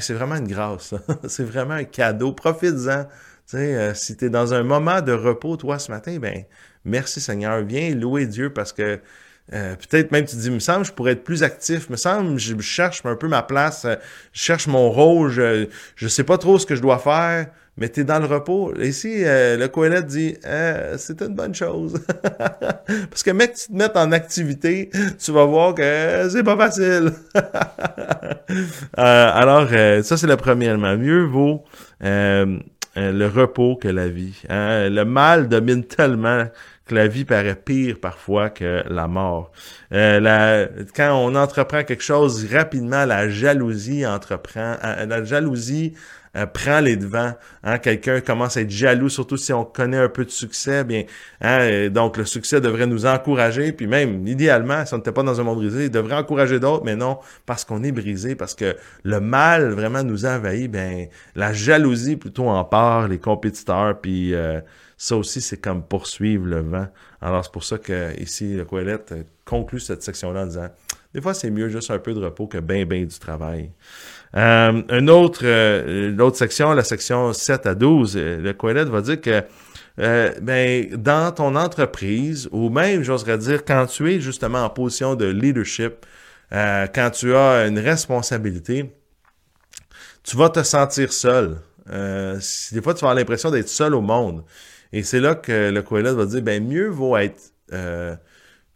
c'est 0.00 0.14
vraiment 0.14 0.36
une 0.36 0.46
grâce. 0.46 0.94
c'est 1.28 1.42
vraiment 1.42 1.74
un 1.74 1.84
cadeau. 1.84 2.32
Profites-en. 2.32 3.08
Tu 3.50 3.56
sais, 3.56 3.74
euh, 3.74 3.94
si 3.94 4.16
tu 4.16 4.26
es 4.26 4.30
dans 4.30 4.54
un 4.54 4.62
moment 4.62 5.00
de 5.00 5.10
repos, 5.10 5.56
toi, 5.56 5.80
ce 5.80 5.90
matin, 5.90 6.18
ben 6.20 6.44
merci 6.84 7.20
Seigneur. 7.20 7.62
Viens 7.62 7.92
louer 7.96 8.26
Dieu 8.26 8.52
parce 8.52 8.72
que 8.72 9.00
euh, 9.52 9.74
peut-être 9.74 10.12
même 10.12 10.24
tu 10.24 10.36
dis, 10.36 10.50
me 10.52 10.60
semble, 10.60 10.84
je 10.84 10.92
pourrais 10.92 11.12
être 11.12 11.24
plus 11.24 11.42
actif. 11.42 11.90
Me 11.90 11.96
semble, 11.96 12.38
je 12.38 12.56
cherche 12.60 13.04
un 13.04 13.16
peu 13.16 13.26
ma 13.26 13.42
place, 13.42 13.86
euh, 13.86 13.96
je 14.32 14.40
cherche 14.40 14.68
mon 14.68 14.88
rôle, 14.90 15.30
je, 15.30 15.66
je 15.96 16.06
sais 16.06 16.22
pas 16.22 16.38
trop 16.38 16.60
ce 16.60 16.66
que 16.66 16.76
je 16.76 16.80
dois 16.80 17.00
faire 17.00 17.48
mais 17.76 17.88
tu 17.88 18.00
es 18.00 18.04
dans 18.04 18.18
le 18.18 18.26
repos. 18.26 18.74
Ici, 18.78 19.24
euh, 19.24 19.56
le 19.56 19.66
Coëlette 19.68 20.06
dit 20.06 20.36
euh, 20.44 20.96
c'est 20.98 21.22
une 21.22 21.34
bonne 21.34 21.54
chose. 21.54 21.98
Parce 23.10 23.22
que 23.22 23.30
mec, 23.30 23.54
tu 23.54 23.68
te 23.68 23.72
mets 23.72 23.96
en 23.96 24.12
activité, 24.12 24.90
tu 25.18 25.32
vas 25.32 25.46
voir 25.46 25.74
que 25.74 26.28
c'est 26.30 26.44
pas 26.44 26.56
facile. 26.56 27.12
Alors, 28.94 29.68
ça, 30.02 30.16
c'est 30.16 30.26
le 30.26 30.36
premier 30.36 30.66
élément. 30.66 30.96
Mieux 30.96 31.24
vaut 31.24 31.64
le 33.12 33.26
repos 33.26 33.76
que 33.76 33.88
la 33.88 34.08
vie. 34.08 34.42
Hein. 34.48 34.88
Le 34.88 35.04
mal 35.04 35.48
domine 35.48 35.84
tellement 35.84 36.44
que 36.86 36.94
la 36.94 37.06
vie 37.06 37.24
paraît 37.24 37.54
pire 37.54 37.98
parfois 38.00 38.50
que 38.50 38.82
la 38.88 39.06
mort. 39.06 39.52
La, 39.90 40.66
quand 40.94 41.14
on 41.14 41.34
entreprend 41.36 41.84
quelque 41.84 42.02
chose 42.02 42.46
rapidement, 42.52 43.04
la 43.04 43.28
jalousie 43.28 44.04
entreprend. 44.04 44.76
la 44.82 45.24
jalousie 45.24 45.94
euh, 46.36 46.46
prend 46.46 46.80
les 46.80 46.96
devants. 46.96 47.32
Hein, 47.64 47.78
Quelqu'un 47.78 48.20
commence 48.20 48.56
à 48.56 48.60
être 48.60 48.70
jaloux, 48.70 49.08
surtout 49.08 49.36
si 49.36 49.52
on 49.52 49.64
connaît 49.64 49.98
un 49.98 50.08
peu 50.08 50.24
de 50.24 50.30
succès. 50.30 50.84
Bien, 50.84 51.04
hein, 51.40 51.88
donc 51.88 52.16
le 52.16 52.24
succès 52.24 52.60
devrait 52.60 52.86
nous 52.86 53.06
encourager, 53.06 53.72
puis 53.72 53.86
même 53.86 54.26
idéalement, 54.26 54.86
si 54.86 54.94
on 54.94 54.98
n'était 54.98 55.12
pas 55.12 55.22
dans 55.22 55.40
un 55.40 55.44
monde 55.44 55.58
brisé, 55.58 55.84
il 55.86 55.90
devrait 55.90 56.16
encourager 56.16 56.60
d'autres, 56.60 56.84
mais 56.84 56.96
non, 56.96 57.18
parce 57.46 57.64
qu'on 57.64 57.82
est 57.82 57.92
brisé, 57.92 58.34
parce 58.34 58.54
que 58.54 58.76
le 59.02 59.20
mal 59.20 59.70
vraiment 59.72 60.02
nous 60.02 60.24
envahit. 60.24 60.70
Ben, 60.70 61.08
la 61.34 61.52
jalousie 61.52 62.16
plutôt 62.16 62.48
en 62.48 62.64
part, 62.64 63.08
les 63.08 63.18
compétiteurs, 63.18 64.00
puis 64.00 64.34
euh, 64.34 64.60
ça 64.96 65.16
aussi, 65.16 65.40
c'est 65.40 65.60
comme 65.60 65.82
poursuivre 65.82 66.46
le 66.46 66.60
vent. 66.60 66.86
Alors 67.20 67.44
c'est 67.44 67.52
pour 67.52 67.64
ça 67.64 67.78
que 67.78 68.18
ici, 68.20 68.54
le 68.54 68.64
Coëlette 68.64 69.14
conclut 69.44 69.80
cette 69.80 70.02
section-là 70.02 70.42
en 70.42 70.46
disant, 70.46 70.68
des 71.12 71.20
fois, 71.20 71.34
c'est 71.34 71.50
mieux 71.50 71.68
juste 71.68 71.90
un 71.90 71.98
peu 71.98 72.14
de 72.14 72.20
repos 72.20 72.46
que 72.46 72.58
ben 72.58 72.84
ben 72.84 73.04
du 73.04 73.18
travail. 73.18 73.72
Euh, 74.36 74.82
une 74.90 75.10
autre, 75.10 75.40
euh, 75.42 76.12
l'autre 76.12 76.36
section, 76.36 76.72
la 76.72 76.84
section 76.84 77.32
7 77.32 77.66
à 77.66 77.74
12, 77.74 78.16
euh, 78.16 78.36
le 78.40 78.52
Coëlette 78.52 78.88
va 78.88 79.00
dire 79.00 79.20
que 79.20 79.42
euh, 79.98 80.32
ben, 80.40 80.94
dans 80.94 81.32
ton 81.32 81.56
entreprise, 81.56 82.48
ou 82.52 82.70
même, 82.70 83.02
j'oserais 83.02 83.38
dire, 83.38 83.64
quand 83.64 83.86
tu 83.86 84.12
es 84.12 84.20
justement 84.20 84.64
en 84.64 84.70
position 84.70 85.14
de 85.14 85.26
leadership, 85.26 86.06
quand 86.52 87.10
tu 87.12 87.34
as 87.34 87.66
une 87.66 87.78
responsabilité, 87.78 88.92
tu 90.24 90.36
vas 90.36 90.48
te 90.48 90.62
sentir 90.64 91.12
seul. 91.12 91.58
des 91.86 92.82
fois, 92.82 92.94
tu 92.94 93.00
vas 93.02 93.10
avoir 93.10 93.14
l'impression 93.14 93.52
d'être 93.52 93.68
seul 93.68 93.94
au 93.94 94.00
monde. 94.00 94.44
Et 94.92 95.04
c'est 95.04 95.20
là 95.20 95.36
que 95.36 95.70
le 95.70 95.82
Coëlette 95.82 96.14
va 96.14 96.26
dire, 96.26 96.42
ben, 96.42 96.66
mieux 96.66 96.88
vaut 96.88 97.16
être 97.16 97.52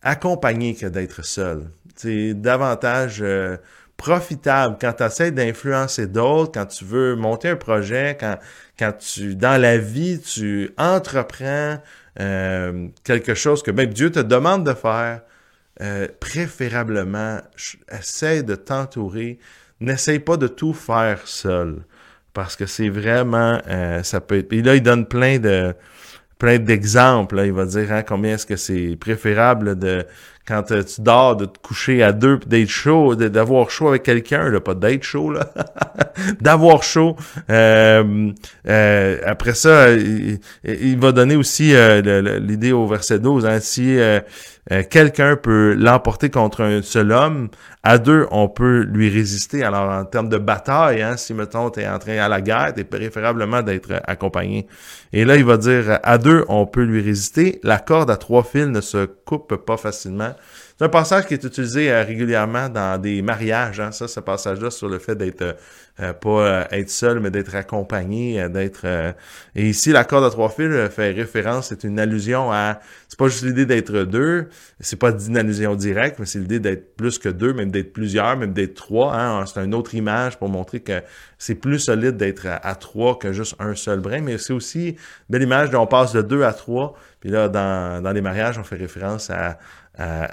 accompagné 0.02 0.74
que 0.76 0.86
d'être 0.86 1.24
seul. 1.24 1.70
C'est 1.96 2.34
davantage 2.34 3.24
profitable 3.96 4.76
quand 4.80 4.92
tu 4.94 5.02
essaies 5.02 5.30
d'influencer 5.30 6.06
d'autres, 6.06 6.52
quand 6.52 6.66
tu 6.66 6.84
veux 6.84 7.16
monter 7.16 7.50
un 7.50 7.56
projet, 7.56 8.16
quand, 8.18 8.92
tu, 8.92 9.34
dans 9.34 9.60
la 9.60 9.78
vie, 9.78 10.20
tu 10.20 10.70
entreprends 10.76 11.78
euh, 12.20 12.88
quelque 13.04 13.34
chose 13.34 13.62
que 13.62 13.70
même 13.70 13.92
Dieu 13.92 14.10
te 14.10 14.20
demande 14.20 14.66
de 14.66 14.74
faire, 14.74 15.22
euh, 15.80 16.06
préférablement, 16.20 17.40
essaie 17.90 18.42
de 18.42 18.54
t'entourer. 18.54 19.38
N'essaye 19.80 20.20
pas 20.20 20.36
de 20.36 20.46
tout 20.46 20.72
faire 20.72 21.26
seul. 21.26 21.82
Parce 22.32 22.56
que 22.56 22.66
c'est 22.66 22.88
vraiment, 22.88 23.60
euh, 23.68 24.02
ça 24.02 24.20
peut. 24.20 24.46
Et 24.50 24.62
là, 24.62 24.74
il 24.76 24.82
donne 24.82 25.06
plein 25.06 25.38
de 25.38 25.74
plein 26.38 26.58
d'exemples. 26.58 27.40
Il 27.44 27.52
va 27.52 27.64
dire 27.64 27.92
hein, 27.92 28.02
combien 28.02 28.34
est-ce 28.34 28.46
que 28.46 28.56
c'est 28.56 28.96
préférable 28.96 29.78
de 29.78 30.04
quand 30.46 30.70
euh, 30.72 30.82
tu 30.82 31.00
dors, 31.00 31.36
de 31.36 31.46
te 31.46 31.58
coucher 31.58 32.02
à 32.02 32.12
deux, 32.12 32.38
d'être 32.46 32.68
chaud, 32.68 33.14
d'avoir 33.14 33.70
chaud 33.70 33.88
avec 33.88 34.02
quelqu'un, 34.02 34.50
là, 34.50 34.60
pas 34.60 34.74
d'être 34.74 35.02
chaud, 35.02 35.30
là, 35.30 35.52
d'avoir 36.40 36.82
chaud. 36.82 37.16
Euh, 37.50 38.30
euh, 38.68 39.18
après 39.24 39.54
ça, 39.54 39.92
il, 39.92 40.98
va 40.98 41.12
donner 41.12 41.36
aussi 41.36 41.74
l'idée 42.40 42.72
au 42.72 42.86
verset 42.86 43.18
12, 43.18 43.46
hein, 43.46 43.60
si 43.60 43.96
quelqu'un 44.90 45.36
peut 45.36 45.74
l'emporter 45.74 46.30
contre 46.30 46.62
un 46.62 46.82
seul 46.82 47.12
homme, 47.12 47.48
à 47.82 47.98
deux, 47.98 48.26
on 48.30 48.48
peut 48.48 48.80
lui 48.80 49.10
résister. 49.10 49.62
Alors, 49.62 49.90
en 49.90 50.04
termes 50.04 50.30
de 50.30 50.38
bataille, 50.38 51.02
hein, 51.02 51.16
si, 51.16 51.34
mettons, 51.34 51.70
tu 51.70 51.80
es 51.80 51.88
en 51.88 51.98
train 51.98 52.16
à 52.16 52.28
la 52.28 52.40
guerre, 52.40 52.72
t'es 52.74 52.84
préférablement 52.84 53.62
d'être 53.62 54.00
accompagné. 54.06 54.66
Et 55.12 55.24
là, 55.24 55.36
il 55.36 55.44
va 55.44 55.58
dire, 55.58 55.98
à 56.02 56.16
deux, 56.18 56.44
on 56.48 56.66
peut 56.66 56.84
lui 56.84 57.02
résister. 57.02 57.60
La 57.62 57.78
corde 57.78 58.10
à 58.10 58.16
trois 58.16 58.42
fils 58.42 58.66
ne 58.66 58.80
se 58.80 59.04
coupe 59.04 59.56
pas 59.56 59.76
facilement. 59.76 60.34
C'est 60.76 60.86
un 60.86 60.88
passage 60.88 61.26
qui 61.26 61.34
est 61.34 61.44
utilisé 61.44 61.88
euh, 61.88 62.02
régulièrement 62.02 62.68
dans 62.68 63.00
des 63.00 63.22
mariages. 63.22 63.78
Hein, 63.78 63.92
ça, 63.92 64.08
ce 64.08 64.18
passage-là 64.18 64.72
sur 64.72 64.88
le 64.88 64.98
fait 64.98 65.14
d'être 65.14 65.42
euh, 65.42 65.52
euh, 66.00 66.12
pas 66.12 66.66
être 66.72 66.90
seul, 66.90 67.20
mais 67.20 67.30
d'être 67.30 67.54
accompagné, 67.54 68.48
d'être. 68.48 68.84
Et 69.54 69.68
ici, 69.68 69.92
la 69.92 70.02
corde 70.02 70.24
à 70.24 70.30
trois 70.30 70.48
fils 70.48 70.72
fait 70.90 71.12
référence. 71.12 71.68
C'est 71.68 71.84
une 71.84 72.00
allusion 72.00 72.50
à. 72.50 72.80
C'est 73.08 73.16
pas 73.16 73.28
juste 73.28 73.44
l'idée 73.44 73.66
d'être 73.66 74.02
deux. 74.02 74.48
C'est 74.80 74.98
pas 74.98 75.12
une 75.12 75.36
allusion 75.36 75.76
directe, 75.76 76.18
mais 76.18 76.26
c'est 76.26 76.40
l'idée 76.40 76.58
d'être 76.58 76.96
plus 76.96 77.20
que 77.20 77.28
deux, 77.28 77.52
même 77.52 77.70
d'être 77.70 77.92
plusieurs, 77.92 78.36
même 78.36 78.52
d'être 78.52 78.74
trois. 78.74 79.14
Hein, 79.14 79.46
c'est 79.46 79.64
une 79.64 79.74
autre 79.76 79.94
image 79.94 80.36
pour 80.40 80.48
montrer 80.48 80.80
que 80.80 81.00
c'est 81.38 81.54
plus 81.54 81.78
solide 81.78 82.16
d'être 82.16 82.48
à, 82.48 82.74
trois 82.74 83.16
que 83.16 83.32
juste 83.32 83.54
un 83.60 83.76
seul 83.76 84.00
brin. 84.00 84.22
Mais 84.22 84.38
c'est 84.38 84.52
aussi 84.52 84.88
une 84.88 84.96
belle 85.30 85.42
image 85.42 85.72
on 85.72 85.86
passe 85.86 86.12
de 86.12 86.22
deux 86.22 86.42
à 86.42 86.52
trois. 86.52 86.96
Puis 87.24 87.32
là, 87.32 87.48
dans, 87.48 88.02
dans 88.02 88.12
les 88.12 88.20
mariages, 88.20 88.58
on 88.58 88.64
fait 88.64 88.76
référence 88.76 89.30
à 89.30 89.56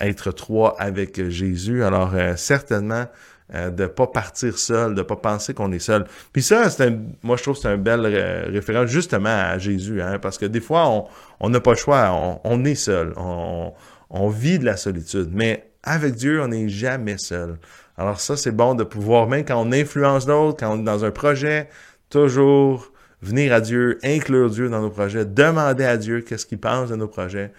être 0.02 0.32
trois 0.32 0.76
avec 0.78 1.30
Jésus. 1.30 1.86
Alors, 1.86 2.12
euh, 2.16 2.36
certainement, 2.36 3.06
euh, 3.54 3.70
de 3.70 3.86
pas 3.86 4.08
partir 4.08 4.58
seul, 4.58 4.96
de 4.96 5.02
pas 5.02 5.18
penser 5.18 5.54
qu'on 5.54 5.74
est 5.74 5.80
seul. 5.80 6.06
Puis 6.32 6.42
ça, 6.42 6.70
c'est 6.70 6.88
un, 6.88 7.00
moi 7.22 7.36
je 7.36 7.44
trouve 7.44 7.56
que 7.56 7.62
c'est 7.64 7.68
un 7.68 7.78
bel 7.78 8.06
référence 8.06 8.90
justement 8.90 9.28
à 9.28 9.58
Jésus, 9.58 10.02
hein, 10.02 10.20
parce 10.20 10.38
que 10.38 10.46
des 10.46 10.62
fois 10.62 11.10
on 11.42 11.50
n'a 11.50 11.60
pas 11.60 11.72
le 11.72 11.78
choix, 11.78 12.40
on, 12.46 12.64
est 12.64 12.76
seul, 12.76 13.12
on, 13.18 13.74
on, 14.10 14.30
vit 14.30 14.58
de 14.58 14.64
la 14.64 14.78
solitude, 14.78 15.32
mais 15.34 15.70
avec 15.84 16.16
Dieu 16.16 16.42
on 16.42 16.48
n'est 16.48 16.70
jamais 16.70 17.18
seul. 17.18 17.58
Alors 17.98 18.22
ça 18.22 18.38
c'est 18.38 18.54
bon 18.54 18.74
de 18.74 18.86
pouvoir 18.86 19.28
même 19.28 19.44
quand 19.44 19.62
on 19.62 19.74
influence 19.74 20.26
d'autres, 20.26 20.58
quand 20.58 20.74
on 20.74 20.80
est 20.80 20.86
dans 20.86 21.04
un 21.04 21.12
projet, 21.12 21.68
toujours 22.10 22.94
venir 23.22 23.54
à 23.54 23.62
Dieu, 23.62 24.00
inclure 24.04 24.50
Dieu 24.50 24.70
dans 24.70 24.82
nos 24.82 24.90
projets, 24.90 25.26
demander 25.26 25.86
à 25.86 25.98
Dieu 25.98 26.22
qu'est-ce 26.22 26.46
qu'il 26.46 26.60
pense 26.60 26.90
de 26.90 26.96
nos 26.96 27.08
projets, 27.08 27.52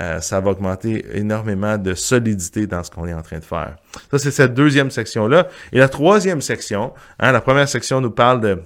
euh, 0.00 0.20
ça 0.20 0.40
va 0.40 0.50
augmenter 0.50 1.04
énormément 1.14 1.76
de 1.76 1.94
solidité 1.94 2.66
dans 2.66 2.82
ce 2.84 2.90
qu'on 2.90 3.06
est 3.06 3.14
en 3.14 3.22
train 3.22 3.38
de 3.38 3.44
faire. 3.44 3.76
Ça, 4.10 4.18
c'est 4.18 4.30
cette 4.30 4.54
deuxième 4.54 4.90
section-là. 4.90 5.48
Et 5.72 5.78
la 5.78 5.88
troisième 5.88 6.40
section, 6.40 6.92
hein, 7.18 7.32
la 7.32 7.40
première 7.40 7.68
section 7.68 8.00
nous 8.00 8.12
parle 8.12 8.40
de 8.40 8.58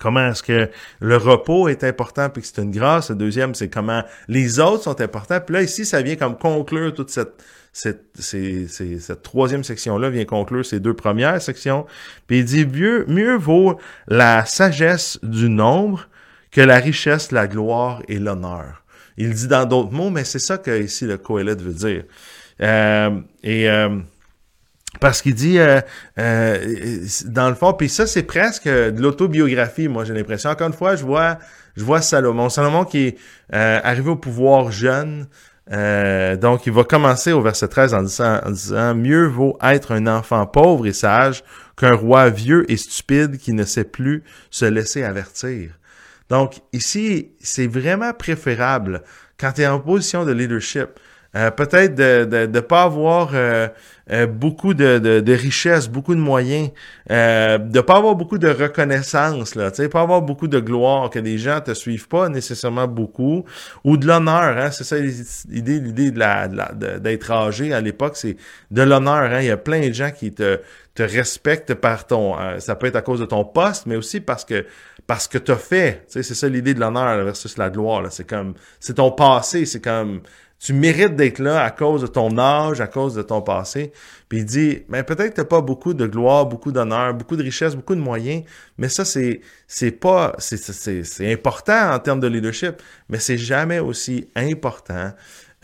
comment 0.00 0.28
est-ce 0.28 0.42
que 0.42 0.70
le 1.00 1.16
repos 1.16 1.68
est 1.68 1.84
important 1.84 2.30
puis 2.30 2.42
que 2.42 2.48
c'est 2.48 2.60
une 2.60 2.72
grâce. 2.72 3.10
Le 3.10 3.16
deuxième, 3.16 3.54
c'est 3.54 3.68
comment 3.68 4.02
les 4.26 4.58
autres 4.58 4.82
sont 4.82 5.00
importants. 5.00 5.38
Puis 5.40 5.54
là, 5.54 5.62
ici, 5.62 5.86
ça 5.86 6.02
vient 6.02 6.16
comme 6.16 6.36
conclure 6.36 6.92
toute 6.92 7.10
cette, 7.10 7.44
cette, 7.74 9.22
troisième 9.22 9.64
section-là 9.64 10.08
vient 10.08 10.24
conclure 10.24 10.64
ces 10.64 10.78
deux 10.78 10.94
premières 10.94 11.42
sections. 11.42 11.86
Puis 12.28 12.38
il 12.38 12.44
dit, 12.44 12.64
mieux, 12.64 13.36
vaut 13.36 13.78
la 14.06 14.46
sagesse 14.46 15.18
du 15.22 15.48
nombre 15.48 16.08
que 16.52 16.60
la 16.60 16.76
richesse, 16.76 17.32
la 17.32 17.48
gloire 17.48 18.00
et 18.06 18.20
l'honneur. 18.20 18.84
Il 19.16 19.34
dit 19.34 19.48
dans 19.48 19.64
d'autres 19.64 19.92
mots, 19.92 20.10
mais 20.10 20.24
c'est 20.24 20.38
ça 20.38 20.56
que 20.56 20.82
ici 20.82 21.04
le 21.04 21.18
Coëlette 21.18 21.60
veut 21.60 21.72
dire. 21.72 22.04
Euh, 22.60 23.20
et 23.42 23.68
euh, 23.68 23.98
parce 25.00 25.20
qu'il 25.20 25.34
dit, 25.34 25.58
euh, 25.58 25.80
dans 27.26 27.48
le 27.48 27.54
fond, 27.56 27.72
puis 27.72 27.88
ça 27.88 28.06
c'est 28.06 28.22
presque 28.22 28.68
de 28.68 29.00
l'autobiographie, 29.00 29.88
moi 29.88 30.04
j'ai 30.04 30.14
l'impression. 30.14 30.50
Encore 30.50 30.68
une 30.68 30.74
fois, 30.74 30.94
je 30.94 31.04
vois, 31.04 31.38
je 31.76 31.84
vois 31.84 32.00
Salomon. 32.00 32.48
Salomon 32.48 32.84
qui 32.84 33.06
est 33.06 33.16
arrivé 33.50 34.10
au 34.10 34.16
pouvoir 34.16 34.70
jeune. 34.70 35.26
Donc, 35.70 36.66
il 36.66 36.72
va 36.72 36.84
commencer 36.84 37.32
au 37.32 37.40
verset 37.40 37.68
13 37.68 37.94
en 37.94 38.02
disant, 38.02 38.40
en 38.44 38.50
disant, 38.50 38.94
Mieux 38.94 39.26
vaut 39.26 39.56
être 39.62 39.92
un 39.92 40.06
enfant 40.06 40.46
pauvre 40.46 40.86
et 40.86 40.92
sage 40.92 41.42
qu'un 41.76 41.94
roi 41.94 42.28
vieux 42.28 42.70
et 42.70 42.76
stupide 42.76 43.38
qui 43.38 43.52
ne 43.52 43.64
sait 43.64 43.84
plus 43.84 44.22
se 44.50 44.64
laisser 44.66 45.02
avertir. 45.02 45.70
Donc, 46.28 46.60
ici, 46.72 47.32
c'est 47.40 47.66
vraiment 47.66 48.12
préférable 48.12 49.02
quand 49.38 49.52
tu 49.52 49.62
es 49.62 49.66
en 49.66 49.80
position 49.80 50.24
de 50.24 50.32
leadership, 50.32 50.88
euh, 51.36 51.50
peut-être 51.50 51.94
de 51.94 52.28
ne 52.30 52.46
de, 52.46 52.60
pas 52.60 52.82
avoir 52.82 53.30
euh, 53.34 53.68
euh, 54.10 54.26
beaucoup 54.26 54.74
de, 54.74 54.98
de, 54.98 55.20
de 55.20 55.32
richesses, 55.32 55.88
beaucoup 55.88 56.14
de 56.14 56.20
moyens, 56.20 56.70
euh, 57.10 57.58
de 57.58 57.80
pas 57.80 57.96
avoir 57.96 58.14
beaucoup 58.14 58.38
de 58.38 58.48
reconnaissance, 58.48 59.54
là, 59.54 59.70
pas 59.90 60.00
avoir 60.00 60.22
beaucoup 60.22 60.46
de 60.46 60.60
gloire, 60.60 61.10
que 61.10 61.18
des 61.18 61.38
gens 61.38 61.60
te 61.60 61.74
suivent 61.74 62.08
pas 62.08 62.28
nécessairement 62.28 62.86
beaucoup, 62.86 63.44
ou 63.82 63.96
de 63.96 64.06
l'honneur, 64.06 64.58
hein, 64.58 64.70
c'est 64.70 64.84
ça 64.84 64.96
l'idée, 64.98 65.80
l'idée 65.80 66.10
de 66.10 66.18
la, 66.18 66.48
d'être 66.48 67.30
âgé 67.30 67.72
à 67.72 67.80
l'époque, 67.80 68.16
c'est 68.16 68.36
de 68.70 68.82
l'honneur, 68.82 69.32
hein, 69.32 69.40
il 69.40 69.46
y 69.46 69.50
a 69.50 69.56
plein 69.56 69.88
de 69.88 69.92
gens 69.92 70.10
qui 70.10 70.32
te 70.32 70.60
te 70.94 71.02
respectent 71.02 71.74
par 71.74 72.06
ton, 72.06 72.36
ça 72.60 72.76
peut 72.76 72.86
être 72.86 72.94
à 72.94 73.02
cause 73.02 73.18
de 73.18 73.24
ton 73.24 73.44
poste, 73.44 73.86
mais 73.86 73.96
aussi 73.96 74.20
parce 74.20 74.44
que 74.44 74.64
parce 75.06 75.28
que 75.28 75.38
t'as 75.38 75.56
fait. 75.56 76.04
C'est 76.08 76.22
ça 76.22 76.48
l'idée 76.48 76.74
de 76.74 76.80
l'honneur 76.80 77.24
versus 77.24 77.56
la 77.58 77.70
gloire. 77.70 78.10
C'est 78.10 78.28
comme, 78.28 78.54
c'est 78.80 78.94
ton 78.94 79.10
passé. 79.10 79.66
C'est 79.66 79.82
comme, 79.82 80.22
tu 80.64 80.72
mérites 80.72 81.14
d'être 81.14 81.40
là 81.40 81.62
à 81.62 81.70
cause 81.70 82.00
de 82.00 82.06
ton 82.06 82.38
âge, 82.38 82.80
à 82.80 82.86
cause 82.86 83.14
de 83.14 83.20
ton 83.20 83.42
passé. 83.42 83.92
Puis 84.30 84.38
il 84.38 84.44
dit, 84.46 84.82
mais 84.88 85.02
peut-être 85.02 85.32
que 85.32 85.36
t'as 85.36 85.44
pas 85.44 85.60
beaucoup 85.60 85.92
de 85.92 86.06
gloire, 86.06 86.46
beaucoup 86.46 86.72
d'honneur, 86.72 87.12
beaucoup 87.12 87.36
de 87.36 87.42
richesse, 87.42 87.76
beaucoup 87.76 87.94
de 87.94 88.00
moyens, 88.00 88.44
mais 88.78 88.88
ça 88.88 89.04
c'est 89.04 89.42
c'est 89.68 89.90
pas 89.90 90.34
c'est 90.38 90.56
c'est 90.56 91.30
important 91.30 91.92
en 91.92 91.98
termes 91.98 92.20
de 92.20 92.28
leadership, 92.28 92.76
mais 93.10 93.18
c'est 93.18 93.36
jamais 93.36 93.78
aussi 93.78 94.30
important 94.34 95.12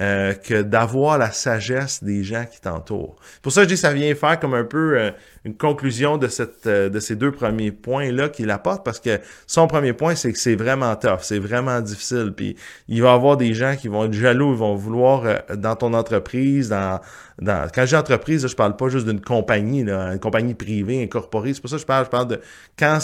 euh, 0.00 0.33
que 0.33 0.62
d'avoir 0.62 1.19
la 1.19 1.30
sagesse 1.30 2.02
des 2.02 2.25
gens 2.25 2.47
qui 2.50 2.61
t'entourent. 2.61 3.16
Pour 3.42 3.52
ça, 3.52 3.64
je 3.64 3.69
dis 3.69 3.76
ça 3.76 3.92
vient 3.92 4.14
faire 4.14 4.40
comme 4.40 4.54
un 4.54 4.64
peu 4.64 4.99
euh, 4.99 5.11
une 5.45 5.54
conclusion 5.54 6.16
de 6.16 6.26
cette 6.26 6.66
euh, 6.66 6.88
de 6.88 7.00
ces 7.00 7.16
deux 7.16 7.33
premiers 7.33 7.71
points 7.71 8.11
là 8.11 8.28
qu'il 8.28 8.50
apporte 8.50 8.85
parce 8.85 8.99
que 8.99 9.21
son 9.47 9.66
premier 9.66 9.92
point 9.92 10.14
c'est 10.14 10.33
que 10.33 10.38
c'est 10.38 10.54
vraiment 10.54 10.97
tough, 10.97 11.21
c'est 11.21 11.38
vraiment 11.38 11.80
difficile. 11.80 12.33
Puis 12.35 12.57
il 12.88 13.02
va 13.02 13.11
y 13.11 13.12
avoir 13.12 13.37
des 13.37 13.52
gens 13.52 13.76
qui 13.76 13.88
vont 13.88 14.07
être 14.07 14.14
jaloux, 14.14 14.52
ils 14.52 14.59
vont 14.59 14.75
vouloir 14.75 15.25
dans 15.54 15.76
ton 15.76 15.92
entreprise, 15.92 16.71
dans 16.71 17.00
dans 17.40 17.69
quand 17.71 17.85
j'ai 17.85 17.97
entreprise, 17.97 18.47
je 18.47 18.57
parle 18.57 18.76
pas 18.76 18.88
juste 18.88 19.07
d'une 19.07 19.21
compagnie, 19.21 19.85
là, 19.85 20.12
une 20.12 20.19
compagnie 20.19 20.54
privée, 20.54 21.02
incorporée. 21.02 21.54
C'est 21.54 21.61
pour 21.61 21.71
ça 21.71 21.76
que 21.76 21.83
je 21.83 21.87
parle, 21.87 22.04
je 22.07 22.11
parle 22.11 22.28
de 22.28 22.40
quand 22.78 23.00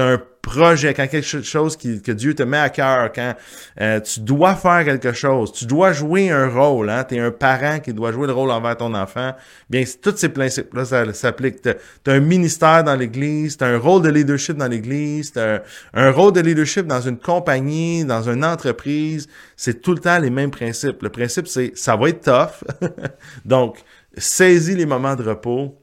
un 0.00 0.22
projet, 0.46 0.94
quand 0.94 1.08
quelque 1.08 1.42
chose 1.42 1.76
qui, 1.76 2.00
que 2.00 2.12
Dieu 2.12 2.34
te 2.34 2.42
met 2.44 2.58
à 2.58 2.70
cœur, 2.70 3.10
quand 3.12 3.34
euh, 3.80 4.00
tu 4.00 4.20
dois 4.20 4.54
faire 4.54 4.84
quelque 4.84 5.12
chose, 5.12 5.52
tu 5.52 5.66
dois 5.66 5.92
jouer 5.92 6.30
un 6.30 6.48
rôle, 6.48 6.88
hein, 6.88 7.04
tu 7.04 7.16
es 7.16 7.18
un 7.18 7.32
parent 7.32 7.80
qui 7.80 7.92
doit 7.92 8.12
jouer 8.12 8.28
le 8.28 8.32
rôle 8.32 8.52
envers 8.52 8.76
ton 8.76 8.94
enfant, 8.94 9.34
bien, 9.68 9.82
tous 10.00 10.16
ces 10.16 10.28
principes-là 10.28 10.84
ça, 10.84 11.12
s'applique. 11.12 11.62
Tu 11.62 11.70
as 12.10 12.14
un 12.14 12.20
ministère 12.20 12.84
dans 12.84 12.94
l'Église, 12.94 13.56
tu 13.56 13.64
as 13.64 13.68
un 13.68 13.78
rôle 13.78 14.02
de 14.02 14.08
leadership 14.08 14.56
dans 14.56 14.68
l'Église, 14.68 15.32
tu 15.32 15.40
as 15.40 15.62
un, 15.92 16.10
rôle 16.12 16.32
de 16.32 16.40
leadership 16.40 16.86
dans 16.86 17.00
une 17.00 17.18
compagnie, 17.18 18.04
dans 18.04 18.30
une 18.30 18.44
entreprise, 18.44 19.28
c'est 19.56 19.82
tout 19.82 19.92
le 19.92 19.98
temps 19.98 20.18
les 20.18 20.30
mêmes 20.30 20.52
principes. 20.52 21.02
Le 21.02 21.10
principe, 21.10 21.48
c'est 21.48 21.76
ça 21.76 21.96
va 21.96 22.08
être 22.08 22.20
tough, 22.20 22.64
donc 23.44 23.78
saisis 24.16 24.76
les 24.76 24.86
moments 24.86 25.16
de 25.16 25.24
repos. 25.24 25.76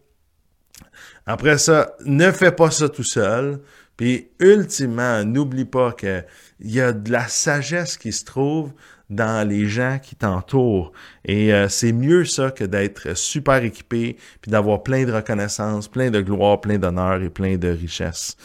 Après 1.25 1.57
ça, 1.57 1.95
ne 2.05 2.31
fais 2.31 2.51
pas 2.51 2.71
ça 2.71 2.89
tout 2.89 3.03
seul. 3.03 3.59
Puis 3.97 4.29
ultimement, 4.39 5.23
n'oublie 5.23 5.65
pas 5.65 5.91
qu'il 5.91 6.25
y 6.61 6.81
a 6.81 6.91
de 6.91 7.11
la 7.11 7.27
sagesse 7.27 7.97
qui 7.97 8.11
se 8.11 8.25
trouve 8.25 8.71
dans 9.09 9.47
les 9.47 9.67
gens 9.67 9.99
qui 10.01 10.15
t'entourent. 10.15 10.91
Et 11.25 11.53
euh, 11.53 11.69
c'est 11.69 11.91
mieux 11.91 12.25
ça 12.25 12.51
que 12.51 12.63
d'être 12.63 13.15
super 13.15 13.63
équipé, 13.63 14.17
puis 14.41 14.51
d'avoir 14.51 14.83
plein 14.83 15.05
de 15.05 15.11
reconnaissance, 15.11 15.87
plein 15.87 16.09
de 16.09 16.21
gloire, 16.21 16.61
plein 16.61 16.77
d'honneur 16.77 17.21
et 17.21 17.29
plein 17.29 17.57
de 17.57 17.69
richesse. 17.69 18.37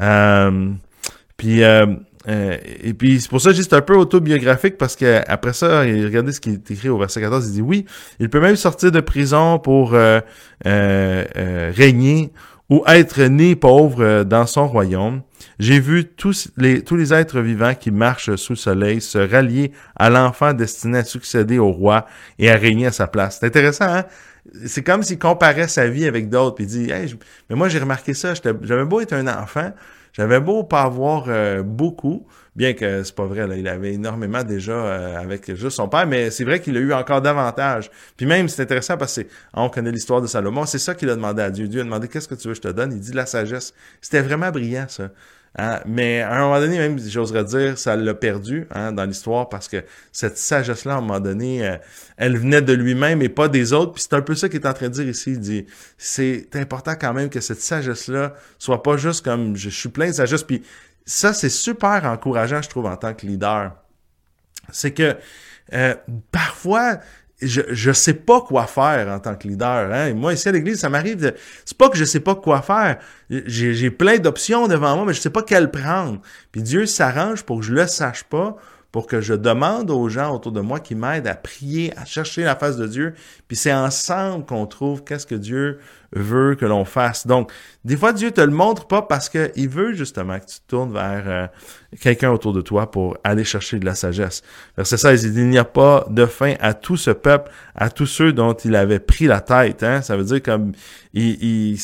Euh, 0.00 0.70
puis 1.36 1.62
euh, 1.62 1.86
et 2.26 2.92
puis 2.92 3.18
c'est 3.18 3.30
pour 3.30 3.40
ça 3.40 3.50
que 3.50 3.74
un 3.74 3.80
peu 3.80 3.96
autobiographique 3.96 4.76
parce 4.76 4.94
que 4.94 5.22
après 5.26 5.54
ça, 5.54 5.80
regardez 5.80 6.32
ce 6.32 6.40
qui 6.40 6.50
est 6.50 6.70
écrit 6.70 6.90
au 6.90 6.98
verset 6.98 7.22
14, 7.22 7.48
il 7.48 7.52
dit 7.54 7.62
oui, 7.62 7.86
il 8.18 8.28
peut 8.28 8.40
même 8.40 8.56
sortir 8.56 8.92
de 8.92 9.00
prison 9.00 9.58
pour 9.58 9.96
régner 10.62 12.30
ou 12.70 12.84
être 12.86 13.22
né 13.24 13.56
pauvre 13.56 14.22
dans 14.22 14.46
son 14.46 14.66
royaume. 14.66 15.22
J'ai 15.58 15.80
vu 15.80 16.06
tous 16.06 16.50
les, 16.56 17.14
êtres 17.14 17.40
vivants 17.40 17.74
qui 17.74 17.90
marchent 17.90 18.36
sous 18.36 18.52
le 18.52 18.58
soleil 18.58 19.00
se 19.00 19.18
rallier 19.18 19.72
à 19.96 20.08
l'enfant 20.08 20.54
destiné 20.54 20.98
à 20.98 21.04
succéder 21.04 21.58
au 21.58 21.72
roi 21.72 22.06
et 22.38 22.50
à 22.50 22.54
régner 22.54 22.86
à 22.86 22.92
sa 22.92 23.08
place. 23.08 23.38
C'est 23.40 23.46
intéressant, 23.46 23.92
hein? 23.92 24.04
C'est 24.64 24.82
comme 24.82 25.02
s'il 25.02 25.18
comparait 25.18 25.68
sa 25.68 25.86
vie 25.86 26.06
avec 26.06 26.30
d'autres, 26.30 26.56
puis 26.56 26.66
dit, 26.66 26.90
hey, 26.90 27.14
mais 27.50 27.56
moi 27.56 27.68
j'ai 27.68 27.78
remarqué 27.78 28.14
ça, 28.14 28.32
j'avais 28.62 28.84
beau 28.86 29.00
être 29.00 29.12
un 29.12 29.28
enfant, 29.28 29.70
j'avais 30.14 30.40
beau 30.40 30.64
pas 30.64 30.82
avoir 30.82 31.26
euh, 31.28 31.62
beaucoup, 31.62 32.26
bien 32.60 32.74
que 32.74 33.02
c'est 33.04 33.14
pas 33.14 33.24
vrai, 33.24 33.46
là, 33.46 33.56
il 33.56 33.66
avait 33.66 33.94
énormément 33.94 34.44
déjà 34.44 34.72
euh, 34.72 35.16
avec 35.16 35.54
juste 35.54 35.76
son 35.76 35.88
père, 35.88 36.06
mais 36.06 36.30
c'est 36.30 36.44
vrai 36.44 36.60
qu'il 36.60 36.76
a 36.76 36.80
eu 36.80 36.92
encore 36.92 37.22
davantage. 37.22 37.90
Puis 38.18 38.26
même, 38.26 38.50
c'est 38.50 38.60
intéressant 38.60 38.98
parce 38.98 39.16
que 39.16 39.22
on 39.54 39.70
connaît 39.70 39.90
l'histoire 39.90 40.20
de 40.20 40.26
Salomon, 40.26 40.66
c'est 40.66 40.78
ça 40.78 40.94
qu'il 40.94 41.08
a 41.08 41.14
demandé 41.14 41.40
à 41.40 41.50
Dieu. 41.50 41.68
Dieu 41.68 41.80
a 41.80 41.84
demandé 41.84 42.06
qu'est-ce 42.06 42.28
que 42.28 42.34
tu 42.34 42.48
veux 42.48 42.54
que 42.54 42.58
je 42.58 42.68
te 42.68 42.68
donne? 42.68 42.92
Il 42.92 43.00
dit 43.00 43.12
la 43.12 43.24
sagesse. 43.24 43.72
C'était 44.02 44.20
vraiment 44.20 44.50
brillant 44.50 44.84
ça. 44.88 45.08
Hein? 45.58 45.80
Mais 45.84 46.20
à 46.20 46.36
un 46.36 46.40
moment 46.40 46.60
donné, 46.60 46.78
même, 46.78 46.98
j'oserais 46.98 47.44
dire, 47.44 47.78
ça 47.78 47.96
l'a 47.96 48.14
perdu 48.14 48.66
hein, 48.70 48.92
dans 48.92 49.04
l'histoire 49.04 49.48
parce 49.48 49.66
que 49.66 49.82
cette 50.12 50.38
sagesse-là, 50.38 50.94
à 50.94 50.98
un 50.98 51.00
moment 51.00 51.18
donné, 51.18 51.66
euh, 51.66 51.76
elle 52.16 52.36
venait 52.36 52.62
de 52.62 52.72
lui-même 52.72 53.20
et 53.22 53.28
pas 53.28 53.48
des 53.48 53.72
autres. 53.72 53.92
Puis 53.94 54.02
c'est 54.02 54.14
un 54.14 54.22
peu 54.22 54.34
ça 54.34 54.48
qu'il 54.48 54.60
est 54.60 54.66
en 54.66 54.72
train 54.72 54.88
de 54.88 54.94
dire 54.94 55.08
ici. 55.08 55.32
Il 55.32 55.40
dit, 55.40 55.66
c'est 55.98 56.54
important 56.54 56.94
quand 57.00 57.12
même 57.14 57.30
que 57.30 57.40
cette 57.40 57.60
sagesse-là 57.60 58.34
soit 58.58 58.82
pas 58.82 58.96
juste 58.96 59.24
comme 59.24 59.56
je, 59.56 59.70
suis 59.70 59.88
plein 59.88 60.08
de 60.08 60.12
sagesse. 60.12 60.44
Ça, 61.04 61.32
c'est 61.32 61.48
super 61.48 62.04
encourageant, 62.04 62.62
je 62.62 62.68
trouve, 62.68 62.86
en 62.86 62.96
tant 62.96 63.14
que 63.14 63.26
leader. 63.26 63.72
C'est 64.70 64.92
que 64.92 65.16
euh, 65.72 65.94
parfois, 66.30 66.98
je 67.40 67.62
je 67.70 67.92
sais 67.92 68.14
pas 68.14 68.40
quoi 68.40 68.66
faire 68.66 69.08
en 69.08 69.18
tant 69.18 69.34
que 69.34 69.48
leader. 69.48 69.92
Hein? 69.92 70.14
moi, 70.14 70.32
ici 70.32 70.48
à 70.48 70.52
l'église, 70.52 70.80
ça 70.80 70.88
m'arrive 70.88 71.16
de... 71.16 71.34
C'est 71.64 71.76
pas 71.76 71.88
que 71.88 71.96
je 71.96 72.04
sais 72.04 72.20
pas 72.20 72.34
quoi 72.34 72.62
faire. 72.62 72.98
J'ai 73.28 73.90
plein 73.90 74.18
d'options 74.18 74.68
devant 74.68 74.96
moi, 74.96 75.04
mais 75.06 75.14
je 75.14 75.20
sais 75.20 75.30
pas 75.30 75.42
quelle 75.42 75.70
prendre. 75.70 76.20
Puis 76.52 76.62
Dieu 76.62 76.86
s'arrange 76.86 77.42
pour 77.44 77.60
que 77.60 77.66
je 77.66 77.72
le 77.72 77.86
sache 77.86 78.24
pas, 78.24 78.56
pour 78.92 79.06
que 79.06 79.20
je 79.20 79.34
demande 79.34 79.90
aux 79.90 80.08
gens 80.08 80.34
autour 80.34 80.52
de 80.52 80.60
moi 80.60 80.80
qui 80.80 80.94
m'aident 80.94 81.28
à 81.28 81.34
prier, 81.34 81.92
à 81.96 82.04
chercher 82.04 82.42
la 82.42 82.56
face 82.56 82.76
de 82.76 82.86
Dieu. 82.86 83.14
Puis 83.46 83.56
c'est 83.56 83.72
ensemble 83.72 84.44
qu'on 84.44 84.66
trouve 84.66 85.04
qu'est-ce 85.04 85.26
que 85.26 85.34
Dieu 85.34 85.78
veut 86.12 86.56
que 86.56 86.66
l'on 86.66 86.84
fasse. 86.84 87.26
Donc, 87.26 87.52
des 87.84 87.96
fois, 87.96 88.12
Dieu 88.12 88.32
te 88.32 88.40
le 88.40 88.50
montre 88.50 88.86
pas 88.88 89.02
parce 89.02 89.28
qu'il 89.28 89.68
veut 89.68 89.92
justement 89.92 90.40
que 90.40 90.46
tu 90.46 90.58
tournes 90.66 90.92
vers 90.92 91.22
euh, 91.26 91.46
quelqu'un 92.00 92.30
autour 92.30 92.52
de 92.52 92.60
toi 92.60 92.90
pour 92.90 93.16
aller 93.22 93.44
chercher 93.44 93.78
de 93.78 93.84
la 93.84 93.94
sagesse. 93.94 94.42
Verset 94.76 94.96
16, 94.96 95.24
il 95.24 95.38
il 95.38 95.48
n'y 95.48 95.58
a 95.58 95.64
pas 95.64 96.06
de 96.10 96.26
fin 96.26 96.54
à 96.60 96.74
tout 96.74 96.96
ce 96.96 97.10
peuple, 97.10 97.50
à 97.74 97.90
tous 97.90 98.06
ceux 98.06 98.32
dont 98.32 98.54
il 98.54 98.74
avait 98.74 98.98
pris 98.98 99.26
la 99.26 99.40
tête. 99.40 99.82
Hein? 99.82 100.02
Ça 100.02 100.16
veut 100.16 100.24
dire 100.24 100.42
comme, 100.42 100.72
il, 101.14 101.78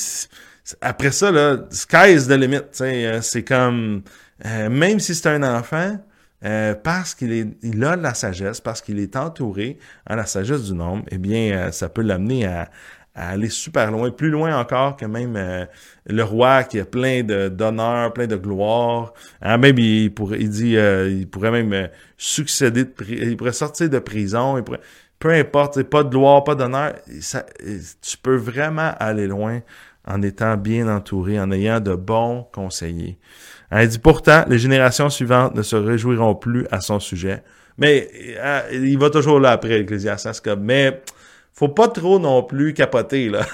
après 0.81 1.13
ça, 1.13 1.31
là, 1.31 1.59
sky 1.71 2.15
is 2.15 2.27
the 2.27 2.33
limit. 2.33 2.63
Euh, 2.81 3.21
c'est 3.23 3.45
comme, 3.45 4.03
euh, 4.45 4.69
même 4.69 4.99
si 4.99 5.15
c'est 5.15 5.29
un 5.29 5.43
enfant, 5.43 5.99
parce 6.41 7.15
qu'il 7.15 7.33
est, 7.33 7.47
il 7.63 7.83
a 7.85 7.97
de 7.97 8.03
la 8.03 8.15
sagesse, 8.15 8.61
parce 8.61 8.81
qu'il 8.81 8.99
est 8.99 9.17
entouré 9.17 9.79
à 10.05 10.17
la 10.17 10.27
sagesse 10.27 10.65
du 10.65 10.75
nombre, 10.75 11.05
eh 11.11 11.19
bien, 11.19 11.73
ça 11.73 11.89
peut 11.89 12.03
l'amener 12.03 12.47
à, 12.47 12.69
aller 13.17 13.49
super 13.49 13.91
loin, 13.91 14.11
plus 14.11 14.31
loin 14.31 14.59
encore 14.59 14.97
que 14.97 15.07
même 15.07 15.37
euh, 15.37 15.65
le 16.07 16.23
roi 16.23 16.65
qui 16.65 16.79
a 16.79 16.85
plein 16.85 17.23
de 17.23 17.49
d'honneur, 17.49 18.13
plein 18.13 18.27
de 18.27 18.37
gloire. 18.37 19.15
Hein, 19.41 19.57
même 19.59 19.79
il 19.79 20.13
pourrait, 20.15 20.39
il 20.41 20.51
dit, 20.51 20.77
euh, 20.77 21.09
il 21.09 21.29
pourrait 21.29 21.51
même 21.51 21.73
euh, 21.73 21.87
succéder, 22.19 22.85
de, 22.85 22.93
il 23.09 23.37
pourrait 23.37 23.53
sortir 23.53 23.89
de 23.89 23.99
prison, 23.99 24.59
il 24.59 24.65
pourrait, 24.65 24.81
peu 25.19 25.33
importe, 25.33 25.83
pas 25.85 26.05
de 26.05 26.11
gloire, 26.11 26.45
pas 26.45 26.55
d'honneur, 26.55 26.95
tu 28.03 28.19
peux 28.19 28.37
vraiment 28.37 28.93
aller 28.99 29.27
loin 29.27 29.61
en 30.07 30.23
étant 30.23 30.57
bien 30.57 30.95
entouré, 30.95 31.41
en 31.41 31.51
ayant 31.51 31.81
de 31.81 31.95
bons 31.95 32.47
conseillers. 32.53 33.19
Elle 33.71 33.89
dit 33.89 33.99
pourtant, 33.99 34.45
les 34.49 34.59
générations 34.59 35.11
suivantes 35.11 35.55
ne 35.55 35.63
se 35.63 35.77
réjouiront 35.77 36.35
plus 36.35 36.67
à 36.71 36.81
son 36.81 37.01
sujet. 37.01 37.43
Mais 37.79 38.09
il 38.73 38.99
va 38.99 39.11
toujours 39.11 39.41
là 39.41 39.51
après, 39.51 39.79
l'Ecclésiastes. 39.79 40.49
Mais 40.59 41.03
faut 41.57 41.69
pas 41.69 41.89
trop 41.89 42.19
non 42.19 42.43
plus 42.43 42.75
capoter, 42.75 43.31
là. 43.31 43.47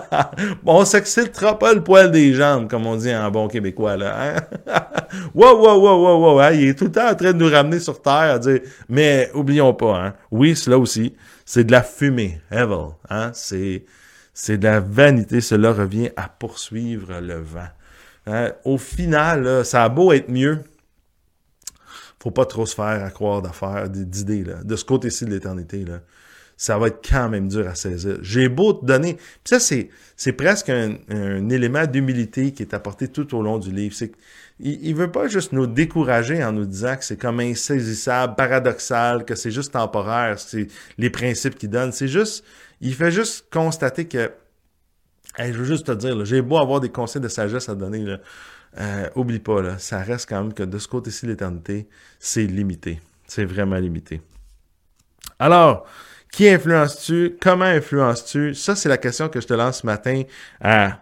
on 0.66 0.84
s'excitera 0.84 1.58
pas 1.58 1.72
le 1.72 1.82
poil 1.82 2.10
des 2.10 2.34
jambes, 2.34 2.68
comme 2.68 2.86
on 2.86 2.96
dit 2.96 3.14
en 3.14 3.30
bon 3.30 3.48
québécois, 3.48 3.96
là. 3.96 4.36
Hein? 4.36 4.36
wow, 5.34 5.56
wow, 5.56 5.80
wow, 5.80 5.96
wow, 5.96 6.20
wow, 6.20 6.40
hein? 6.40 6.52
Il 6.52 6.68
est 6.68 6.78
tout 6.78 6.84
le 6.84 6.92
temps 6.92 7.10
en 7.10 7.14
train 7.14 7.32
de 7.32 7.38
nous 7.38 7.50
ramener 7.50 7.80
sur 7.80 8.02
Terre 8.02 8.34
à 8.34 8.38
dire, 8.38 8.60
mais 8.90 9.30
oublions 9.32 9.72
pas, 9.72 9.96
hein. 9.96 10.14
Oui, 10.30 10.54
cela 10.54 10.78
aussi, 10.78 11.14
c'est 11.46 11.64
de 11.64 11.72
la 11.72 11.82
fumée, 11.82 12.38
evil, 12.50 12.90
hein. 13.08 13.30
C'est, 13.32 13.86
c'est 14.34 14.58
de 14.58 14.64
la 14.64 14.80
vanité. 14.80 15.40
Cela 15.40 15.72
revient 15.72 16.10
à 16.16 16.28
poursuivre 16.28 17.18
le 17.18 17.38
vent. 17.40 17.68
Hein? 18.28 18.52
Au 18.64 18.78
final, 18.78 19.64
ça 19.64 19.84
a 19.84 19.88
beau 19.88 20.12
être 20.12 20.28
mieux, 20.28 20.62
faut 22.22 22.30
pas 22.30 22.46
trop 22.46 22.66
se 22.66 22.74
faire 22.74 23.04
à 23.04 23.10
croire 23.10 23.42
d'affaires, 23.42 23.88
d'idées. 23.88 24.44
De 24.64 24.76
ce 24.76 24.84
côté-ci 24.84 25.24
de 25.24 25.30
l'éternité, 25.30 25.84
ça 26.56 26.76
va 26.76 26.88
être 26.88 27.00
quand 27.08 27.28
même 27.28 27.48
dur 27.48 27.68
à 27.68 27.74
saisir. 27.74 28.18
J'ai 28.22 28.48
beau 28.48 28.72
te 28.72 28.84
donner. 28.84 29.14
Puis 29.14 29.58
ça, 29.58 29.60
c'est, 29.60 30.32
presque 30.32 30.68
un, 30.68 31.48
élément 31.48 31.86
d'humilité 31.86 32.52
qui 32.52 32.62
est 32.62 32.74
apporté 32.74 33.08
tout 33.08 33.36
au 33.36 33.42
long 33.42 33.58
du 33.58 33.70
livre. 33.70 33.94
C'est 33.94 34.12
il, 34.60 34.84
il 34.84 34.94
veut 34.96 35.12
pas 35.12 35.28
juste 35.28 35.52
nous 35.52 35.68
décourager 35.68 36.42
en 36.42 36.50
nous 36.50 36.66
disant 36.66 36.96
que 36.96 37.04
c'est 37.04 37.16
comme 37.16 37.38
insaisissable, 37.38 38.34
paradoxal, 38.34 39.24
que 39.24 39.36
c'est 39.36 39.52
juste 39.52 39.72
temporaire, 39.72 40.40
c'est 40.40 40.66
les 40.98 41.10
principes 41.10 41.54
qu'il 41.54 41.70
donne. 41.70 41.92
C'est 41.92 42.08
juste, 42.08 42.44
il 42.80 42.94
fait 42.94 43.12
juste 43.12 43.46
constater 43.52 44.06
que, 44.06 44.32
je 45.38 45.52
veux 45.52 45.64
juste 45.64 45.86
te 45.86 45.92
dire, 45.92 46.24
j'ai 46.24 46.42
beau 46.42 46.58
avoir 46.58 46.80
des 46.80 46.90
conseils 46.90 47.22
de 47.22 47.28
sagesse 47.28 47.68
à 47.68 47.74
donner, 47.74 48.04
là, 48.04 48.18
euh, 48.78 49.08
oublie 49.14 49.38
pas, 49.38 49.62
là, 49.62 49.78
ça 49.78 50.00
reste 50.00 50.28
quand 50.28 50.42
même 50.42 50.54
que 50.54 50.62
de 50.62 50.78
ce 50.78 50.88
côté-ci 50.88 51.26
l'éternité, 51.26 51.88
c'est 52.18 52.44
limité. 52.46 53.00
C'est 53.26 53.44
vraiment 53.44 53.76
limité. 53.76 54.20
Alors, 55.38 55.86
qui 56.32 56.48
influences-tu? 56.48 57.36
Comment 57.40 57.64
influences-tu? 57.64 58.54
Ça, 58.54 58.76
c'est 58.76 58.88
la 58.88 58.98
question 58.98 59.28
que 59.28 59.40
je 59.40 59.46
te 59.46 59.54
lance 59.54 59.80
ce 59.80 59.86
matin 59.86 60.22
à 60.60 61.00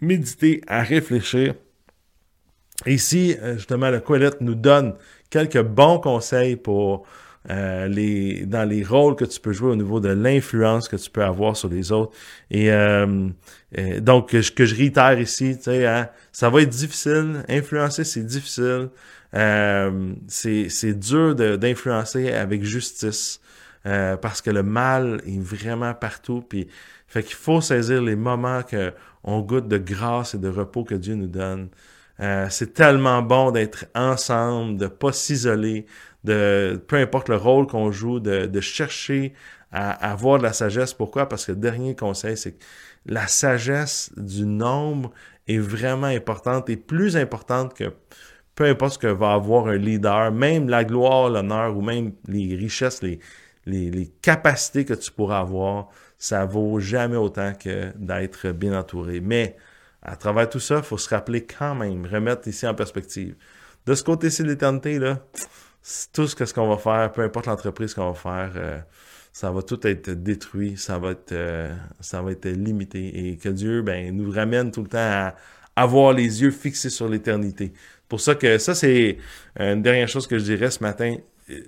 méditer, 0.00 0.62
à 0.66 0.82
réfléchir. 0.82 1.54
Ici, 2.86 3.36
euh, 3.40 3.54
justement, 3.54 3.90
le 3.90 4.00
Coelette 4.00 4.40
nous 4.40 4.54
donne 4.54 4.94
quelques 5.28 5.62
bons 5.62 5.98
conseils 5.98 6.56
pour 6.56 7.06
euh, 7.48 7.88
les 7.88 8.44
dans 8.44 8.68
les 8.68 8.84
rôles 8.84 9.16
que 9.16 9.24
tu 9.24 9.40
peux 9.40 9.52
jouer 9.52 9.70
au 9.70 9.76
niveau 9.76 9.98
de 9.98 10.10
l'influence 10.10 10.88
que 10.88 10.96
tu 10.96 11.08
peux 11.10 11.24
avoir 11.24 11.56
sur 11.56 11.68
les 11.68 11.92
autres. 11.92 12.12
Et, 12.50 12.70
euh, 12.70 13.28
donc, 14.00 14.30
que 14.30 14.42
je, 14.42 14.52
que 14.52 14.66
je 14.66 14.74
réitère 14.74 15.18
ici, 15.18 15.56
tu 15.56 15.64
sais, 15.64 15.86
hein, 15.86 16.08
ça 16.32 16.50
va 16.50 16.62
être 16.62 16.68
difficile. 16.68 17.44
Influencer, 17.48 18.04
c'est 18.04 18.24
difficile. 18.24 18.90
c'est 19.32 20.98
dur 20.98 21.34
d'influencer 21.34 22.32
avec 22.32 22.64
justice. 22.64 23.40
Euh, 23.86 24.16
parce 24.16 24.42
que 24.42 24.50
le 24.50 24.62
mal 24.62 25.22
est 25.26 25.40
vraiment 25.40 25.94
partout. 25.94 26.44
Puis, 26.46 26.68
fait 27.06 27.22
qu'il 27.22 27.36
faut 27.36 27.60
saisir 27.60 28.02
les 28.02 28.16
moments 28.16 28.62
que 28.62 28.92
on 29.24 29.40
goûte 29.40 29.68
de 29.68 29.78
grâce 29.78 30.34
et 30.34 30.38
de 30.38 30.48
repos 30.48 30.84
que 30.84 30.94
Dieu 30.94 31.14
nous 31.14 31.26
donne. 31.26 31.68
Euh, 32.20 32.46
c'est 32.50 32.74
tellement 32.74 33.22
bon 33.22 33.50
d'être 33.50 33.86
ensemble, 33.94 34.76
de 34.76 34.86
pas 34.86 35.12
s'isoler, 35.12 35.86
de 36.24 36.82
peu 36.86 36.96
importe 36.96 37.28
le 37.28 37.36
rôle 37.36 37.66
qu'on 37.66 37.90
joue, 37.90 38.20
de, 38.20 38.60
chercher 38.60 39.32
à, 39.72 39.90
avoir 40.10 40.38
de 40.38 40.42
la 40.44 40.52
sagesse. 40.52 40.94
Pourquoi? 40.94 41.28
Parce 41.28 41.46
que 41.46 41.52
dernier 41.52 41.94
conseil, 41.96 42.36
c'est 42.36 42.52
que 42.52 42.64
la 43.06 43.26
sagesse 43.26 44.12
du 44.16 44.44
nombre 44.44 45.10
est 45.48 45.58
vraiment 45.58 46.06
importante 46.06 46.68
et 46.68 46.76
plus 46.76 47.16
importante 47.16 47.74
que 47.74 47.92
peu 48.54 48.64
importe 48.64 48.94
ce 48.94 48.98
que 48.98 49.06
va 49.06 49.32
avoir 49.32 49.68
un 49.68 49.76
leader, 49.76 50.32
même 50.32 50.68
la 50.68 50.84
gloire, 50.84 51.30
l'honneur 51.30 51.76
ou 51.76 51.80
même 51.80 52.12
les 52.28 52.54
richesses, 52.54 53.02
les, 53.02 53.18
les, 53.64 54.12
capacités 54.20 54.84
que 54.84 54.94
tu 54.94 55.10
pourras 55.10 55.40
avoir, 55.40 55.88
ça 56.18 56.44
vaut 56.44 56.78
jamais 56.78 57.16
autant 57.16 57.54
que 57.54 57.90
d'être 57.96 58.50
bien 58.50 58.78
entouré. 58.78 59.20
Mais 59.20 59.56
à 60.02 60.16
travers 60.16 60.48
tout 60.48 60.60
ça, 60.60 60.78
il 60.78 60.82
faut 60.82 60.98
se 60.98 61.08
rappeler 61.08 61.44
quand 61.44 61.74
même, 61.74 62.06
remettre 62.06 62.48
ici 62.48 62.66
en 62.66 62.74
perspective. 62.74 63.34
De 63.86 63.94
ce 63.94 64.04
côté-ci 64.04 64.42
de 64.42 64.48
l'éternité, 64.48 64.98
là, 64.98 65.24
tout 66.12 66.26
ce 66.26 66.54
qu'on 66.54 66.68
va 66.68 66.76
faire, 66.76 67.12
peu 67.12 67.22
importe 67.22 67.46
l'entreprise 67.46 67.94
qu'on 67.94 68.12
va 68.12 68.14
faire, 68.14 68.52
euh, 68.56 68.78
ça 69.32 69.50
va 69.50 69.62
tout 69.62 69.86
être 69.86 70.10
détruit, 70.10 70.76
ça 70.76 70.98
va 70.98 71.12
être, 71.12 71.32
euh, 71.32 71.72
ça 72.00 72.22
va 72.22 72.32
être 72.32 72.46
limité. 72.48 73.30
Et 73.30 73.36
que 73.36 73.48
Dieu 73.48 73.82
ben, 73.82 74.14
nous 74.14 74.30
ramène 74.30 74.70
tout 74.70 74.82
le 74.82 74.88
temps 74.88 74.98
à 74.98 75.34
avoir 75.76 76.12
les 76.12 76.42
yeux 76.42 76.50
fixés 76.50 76.90
sur 76.90 77.08
l'éternité. 77.08 77.72
Pour 78.08 78.20
ça 78.20 78.34
que 78.34 78.58
ça, 78.58 78.74
c'est 78.74 79.18
une 79.58 79.82
dernière 79.82 80.08
chose 80.08 80.26
que 80.26 80.38
je 80.38 80.44
dirais 80.44 80.70
ce 80.70 80.82
matin 80.82 81.16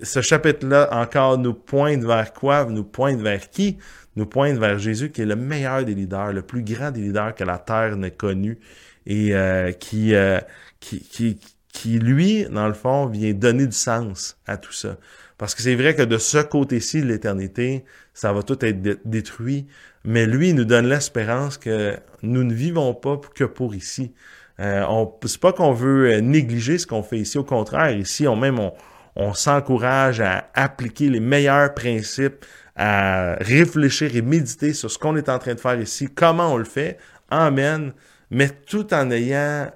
ce 0.03 0.21
chapitre-là 0.21 0.89
encore 0.93 1.39
nous 1.39 1.55
pointe 1.55 2.03
vers 2.05 2.33
quoi? 2.33 2.65
Nous 2.65 2.85
pointe 2.85 3.21
vers 3.21 3.51
qui? 3.51 3.79
Nous 4.17 4.27
pointe 4.27 4.59
vers 4.59 4.79
Jésus 4.79 5.11
qui 5.11 5.23
est 5.23 5.27
le 5.27 5.37
meilleur 5.37 5.85
des 5.85 5.95
leaders, 5.95 6.33
le 6.33 6.43
plus 6.43 6.63
grand 6.63 6.91
des 6.91 7.01
leaders 7.01 7.35
que 7.35 7.45
la 7.45 7.59
terre 7.59 7.97
n'ait 7.97 8.11
connu 8.11 8.59
et 9.07 9.35
euh, 9.35 9.73
qui, 9.73 10.15
euh, 10.15 10.39
qui, 10.81 11.01
qui, 11.01 11.39
qui, 11.73 11.99
lui, 11.99 12.45
dans 12.45 12.69
le 12.69 12.75
fond, 12.75 13.07
vient 13.07 13.33
donner 13.33 13.67
du 13.67 13.77
sens 13.77 14.37
à 14.47 14.57
tout 14.57 14.73
ça. 14.73 14.97
Parce 15.39 15.55
que 15.55 15.63
c'est 15.63 15.75
vrai 15.75 15.97
que 15.97 16.03
de 16.03 16.19
ce 16.19 16.39
côté-ci 16.39 17.03
de 17.03 17.07
l'éternité, 17.07 17.85
ça 18.15 18.33
va 18.33 18.43
tout 18.43 18.65
être 18.65 19.01
détruit, 19.05 19.67
mais 20.05 20.27
lui 20.27 20.51
il 20.51 20.55
nous 20.55 20.65
donne 20.65 20.89
l'espérance 20.89 21.59
que 21.59 21.97
nous 22.23 22.45
ne 22.45 22.55
vivons 22.55 22.95
pas 22.95 23.21
que 23.35 23.45
pour 23.45 23.75
ici. 23.75 24.13
Euh, 24.61 24.85
on, 24.89 25.13
c'est 25.25 25.41
pas 25.41 25.53
qu'on 25.53 25.73
veut 25.73 26.21
négliger 26.21 26.79
ce 26.79 26.87
qu'on 26.87 27.03
fait 27.03 27.19
ici, 27.19 27.39
au 27.39 27.45
contraire, 27.45 27.91
ici, 27.91 28.29
on 28.29 28.37
même 28.37 28.61
on, 28.61 28.73
on 29.17 29.35
s'encourage 29.35 30.21
à 30.21 30.51
appliquer 30.55 31.09
les 31.09 31.21
meilleurs 31.21 31.75
principes, 31.75 32.45
à 32.77 33.35
réfléchir 33.41 34.15
et 34.15 34.23
méditer 34.23 34.73
sur 34.75 34.91
ce 34.91 34.99
qu'on 34.99 35.17
est 35.17 35.29
en 35.29 35.39
train 35.39 35.55
de 35.55 35.61
faire 35.61 35.81
ici, 35.81 36.09
comment 36.15 36.55
on 36.55 36.57
le 36.57 36.65
fait. 36.65 36.99
Amen. 37.31 37.93
Mais 38.35 38.49
tout 38.49 38.95
en 38.95 39.11
ayant 39.11 39.71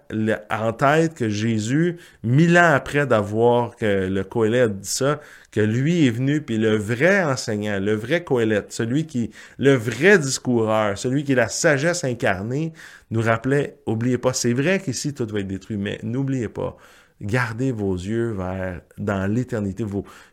en 0.50 0.72
tête 0.72 1.12
que 1.12 1.28
Jésus, 1.28 1.98
mille 2.22 2.56
ans 2.56 2.72
après 2.72 3.06
d'avoir 3.06 3.76
que 3.76 4.08
le 4.08 4.24
Coëlet 4.24 4.70
dit 4.70 4.88
ça, 4.88 5.20
que 5.50 5.60
lui 5.60 6.06
est 6.06 6.10
venu, 6.10 6.40
puis 6.40 6.56
le 6.56 6.74
vrai 6.74 7.22
enseignant, 7.22 7.78
le 7.78 7.92
vrai 7.92 8.24
Coëlet, 8.24 8.64
celui 8.70 9.04
qui, 9.04 9.30
le 9.58 9.74
vrai 9.74 10.18
discoureur, 10.18 10.96
celui 10.96 11.22
qui 11.22 11.32
est 11.32 11.34
la 11.36 11.48
sagesse 11.48 12.02
incarnée, 12.02 12.72
nous 13.10 13.20
rappelait, 13.20 13.76
oubliez 13.84 14.16
pas, 14.16 14.32
c'est 14.32 14.54
vrai 14.54 14.80
qu'ici 14.80 15.12
tout 15.12 15.26
va 15.26 15.40
être 15.40 15.46
détruit, 15.46 15.76
mais 15.76 16.00
n'oubliez 16.02 16.48
pas, 16.48 16.78
Gardez 17.22 17.72
vos 17.72 17.94
yeux 17.94 18.32
vers 18.32 18.82
dans 18.98 19.26
l'éternité. 19.26 19.84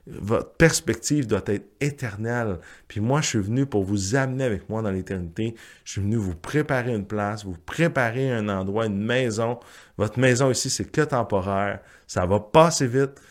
votre 0.05 0.51
perspective 0.55 1.27
doit 1.27 1.43
être 1.45 1.65
éternelle. 1.79 2.59
Puis 2.89 2.99
moi, 2.99 3.21
je 3.21 3.27
suis 3.27 3.39
venu 3.39 3.65
pour 3.65 3.83
vous 3.83 4.15
amener 4.15 4.43
avec 4.43 4.67
moi 4.69 4.81
dans 4.81 4.91
l'éternité. 4.91 5.55
Je 5.85 5.93
suis 5.93 6.01
venu 6.01 6.17
vous 6.17 6.35
préparer 6.35 6.93
une 6.93 7.05
place, 7.05 7.45
vous 7.45 7.57
préparer 7.65 8.31
un 8.31 8.49
endroit, 8.49 8.87
une 8.87 9.01
maison. 9.01 9.59
Votre 9.97 10.19
maison 10.19 10.51
ici, 10.51 10.69
c'est 10.69 10.91
que 10.91 11.01
temporaire. 11.01 11.79
Ça 12.05 12.25
va 12.25 12.41
passer 12.41 12.87
vite. 12.87 13.21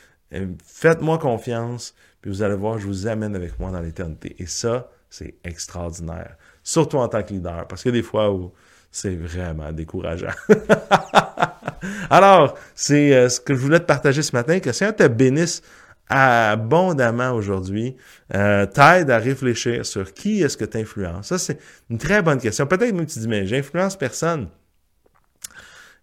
Faites-moi 0.64 1.18
confiance. 1.18 1.94
Puis 2.22 2.30
vous 2.30 2.42
allez 2.42 2.54
voir, 2.54 2.78
je 2.78 2.86
vous 2.86 3.06
amène 3.06 3.36
avec 3.36 3.60
moi 3.60 3.70
dans 3.70 3.80
l'éternité. 3.80 4.34
Et 4.38 4.46
ça, 4.46 4.90
c'est 5.10 5.34
extraordinaire. 5.44 6.36
Surtout 6.62 6.96
en 6.96 7.08
tant 7.08 7.22
que 7.22 7.34
leader. 7.34 7.66
Parce 7.68 7.82
que 7.82 7.90
des 7.90 8.02
fois 8.02 8.32
où 8.32 8.52
c'est 8.90 9.16
vraiment 9.16 9.72
décourageant. 9.72 10.32
Alors, 12.10 12.58
c'est 12.74 13.14
euh, 13.14 13.28
ce 13.28 13.40
que 13.40 13.54
je 13.54 13.60
voulais 13.60 13.80
te 13.80 13.84
partager 13.84 14.22
ce 14.22 14.34
matin, 14.34 14.60
que 14.60 14.72
si 14.72 14.84
on 14.84 14.92
te 14.92 15.06
bénisse 15.06 15.62
abondamment 16.08 17.32
aujourd'hui, 17.32 17.96
euh, 18.34 18.66
t'aide 18.66 19.10
à 19.10 19.18
réfléchir 19.18 19.86
sur 19.86 20.12
qui 20.12 20.42
est-ce 20.42 20.56
que 20.56 20.64
tu 20.64 20.78
influences. 20.78 21.28
Ça, 21.28 21.38
c'est 21.38 21.58
une 21.90 21.98
très 21.98 22.22
bonne 22.22 22.38
question. 22.38 22.66
Peut-être 22.66 22.92
même 22.92 23.06
tu 23.06 23.18
dis, 23.18 23.28
mais 23.28 23.46
j'influence 23.46 23.96
personne. 23.96 24.48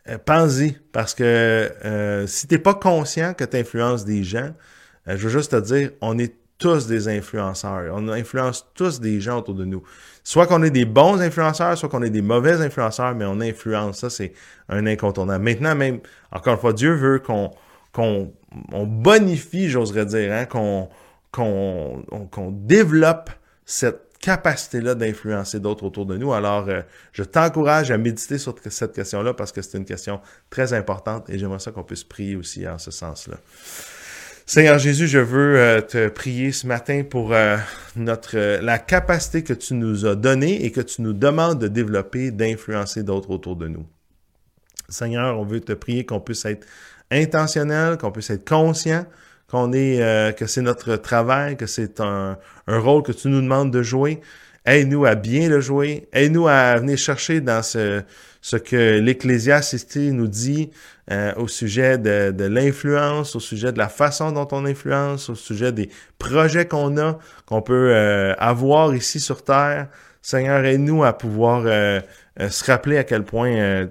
Euh, 0.07 0.17
pense-y, 0.17 0.77
parce 0.91 1.13
que 1.13 1.23
euh, 1.23 2.25
si 2.25 2.47
tu 2.47 2.55
n'es 2.55 2.59
pas 2.59 2.73
conscient 2.73 3.33
que 3.33 3.43
tu 3.43 3.57
influences 3.57 4.05
des 4.05 4.23
gens, 4.23 4.53
je 5.05 5.15
veux 5.15 5.29
juste 5.29 5.51
te 5.51 5.59
dire, 5.59 5.91
on 6.01 6.17
est 6.19 6.35
tous 6.59 6.87
des 6.87 7.07
influenceurs. 7.07 7.93
On 7.95 8.07
influence 8.09 8.67
tous 8.75 8.99
des 8.99 9.21
gens 9.21 9.39
autour 9.39 9.55
de 9.55 9.65
nous. 9.65 9.81
Soit 10.29 10.45
qu'on 10.45 10.61
est 10.61 10.69
des 10.69 10.85
bons 10.85 11.19
influenceurs, 11.23 11.75
soit 11.75 11.89
qu'on 11.89 12.03
est 12.03 12.11
des 12.11 12.21
mauvais 12.21 12.61
influenceurs, 12.61 13.15
mais 13.15 13.25
on 13.25 13.41
influence. 13.41 13.97
Ça, 13.97 14.11
c'est 14.11 14.33
un 14.67 14.85
incontournable. 14.85 15.43
Maintenant, 15.43 15.73
même, 15.73 16.01
encore 16.31 16.53
une 16.53 16.59
fois, 16.59 16.71
Dieu 16.71 16.93
veut 16.93 17.17
qu'on 17.17 17.49
qu'on 17.91 18.31
on 18.71 18.85
bonifie, 18.85 19.69
j'oserais 19.69 20.05
dire, 20.05 20.31
hein, 20.31 20.45
qu'on 20.45 20.87
qu'on 21.31 22.51
développe 22.51 23.31
cette 23.65 24.19
capacité-là 24.19 24.93
d'influencer 24.93 25.59
d'autres 25.59 25.85
autour 25.85 26.05
de 26.05 26.15
nous. 26.15 26.31
Alors, 26.31 26.69
euh, 26.69 26.81
je 27.11 27.23
t'encourage 27.23 27.89
à 27.89 27.97
méditer 27.97 28.37
sur 28.37 28.53
cette 28.69 28.93
question-là 28.93 29.33
parce 29.33 29.51
que 29.51 29.63
c'est 29.63 29.79
une 29.79 29.85
question 29.85 30.21
très 30.51 30.73
importante 30.73 31.27
et 31.31 31.39
j'aimerais 31.39 31.57
ça 31.57 31.71
qu'on 31.71 31.83
puisse 31.83 32.03
prier 32.03 32.35
aussi 32.35 32.67
en 32.67 32.77
ce 32.77 32.91
sens-là. 32.91 33.37
Seigneur 34.49 34.79
Jésus, 34.79 35.07
je 35.07 35.19
veux 35.19 35.59
euh, 35.59 35.79
te 35.79 36.07
prier 36.09 36.51
ce 36.51 36.65
matin 36.65 37.03
pour 37.07 37.33
euh, 37.33 37.57
notre 37.95 38.35
la 38.63 38.79
capacité 38.79 39.43
que 39.43 39.53
tu 39.53 39.75
nous 39.75 40.07
as 40.07 40.15
donnée 40.15 40.65
et 40.65 40.71
que 40.71 40.81
tu 40.81 41.03
nous 41.03 41.13
demandes 41.13 41.59
de 41.59 41.67
développer, 41.67 42.31
d'influencer 42.31 43.03
d'autres 43.03 43.29
autour 43.29 43.55
de 43.55 43.67
nous. 43.67 43.85
Seigneur, 44.89 45.39
on 45.39 45.45
veut 45.45 45.59
te 45.59 45.73
prier 45.73 46.03
qu'on 46.03 46.19
puisse 46.19 46.45
être 46.45 46.65
intentionnel, 47.11 47.99
qu'on 47.99 48.11
puisse 48.11 48.31
être 48.31 48.49
conscient 48.49 49.05
qu'on 49.47 49.71
est, 49.71 50.01
euh, 50.01 50.31
que 50.31 50.47
c'est 50.47 50.63
notre 50.63 50.95
travail, 50.95 51.55
que 51.55 51.67
c'est 51.67 51.99
un, 51.99 52.39
un, 52.65 52.79
rôle 52.79 53.03
que 53.03 53.11
tu 53.11 53.27
nous 53.27 53.41
demandes 53.41 53.69
de 53.69 53.83
jouer. 53.83 54.19
Aide-nous 54.65 55.05
à 55.05 55.13
bien 55.13 55.47
le 55.47 55.61
jouer. 55.61 56.09
Aide-nous 56.11 56.47
à 56.47 56.75
venir 56.77 56.97
chercher 56.97 57.39
dans 57.39 57.61
ce, 57.61 58.01
ce 58.41 58.55
que 58.55 58.99
l'Ecclésiaste 58.99 59.95
nous 59.95 60.27
dit 60.27 60.71
euh, 61.11 61.33
au 61.35 61.47
sujet 61.47 61.97
de, 61.97 62.31
de 62.31 62.45
l'influence, 62.45 63.35
au 63.35 63.39
sujet 63.39 63.71
de 63.71 63.77
la 63.77 63.89
façon 63.89 64.31
dont 64.31 64.47
on 64.51 64.65
influence, 64.65 65.29
au 65.29 65.35
sujet 65.35 65.71
des 65.71 65.89
projets 66.17 66.65
qu'on 66.65 66.97
a, 66.97 67.17
qu'on 67.45 67.61
peut 67.61 67.91
euh, 67.93 68.33
avoir 68.37 68.95
ici 68.95 69.19
sur 69.19 69.43
Terre. 69.43 69.87
Seigneur, 70.21 70.65
aide-nous 70.65 71.03
à 71.05 71.13
pouvoir 71.13 71.63
euh, 71.65 72.01
euh, 72.39 72.49
se 72.49 72.69
rappeler 72.69 72.97
à 72.97 73.05
quel 73.05 73.23
point 73.23 73.51
euh, 73.51 73.87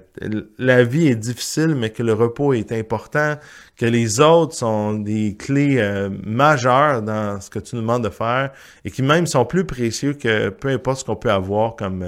la 0.59 0.83
vie 0.83 1.07
est 1.07 1.15
difficile, 1.15 1.73
mais 1.75 1.89
que 1.89 2.03
le 2.03 2.13
repos 2.13 2.53
est 2.53 2.71
important, 2.71 3.35
que 3.75 3.85
les 3.85 4.19
autres 4.19 4.53
sont 4.53 4.93
des 4.93 5.35
clés 5.37 5.81
majeures 6.23 7.01
dans 7.01 7.41
ce 7.41 7.49
que 7.49 7.57
tu 7.59 7.75
nous 7.75 7.81
demandes 7.81 8.03
de 8.03 8.09
faire 8.09 8.51
et 8.85 8.91
qui 8.91 9.01
même 9.01 9.25
sont 9.25 9.45
plus 9.45 9.65
précieux 9.65 10.13
que 10.13 10.49
peu 10.49 10.67
importe 10.67 10.99
ce 10.99 11.05
qu'on 11.05 11.15
peut 11.15 11.31
avoir 11.31 11.75
comme, 11.75 12.05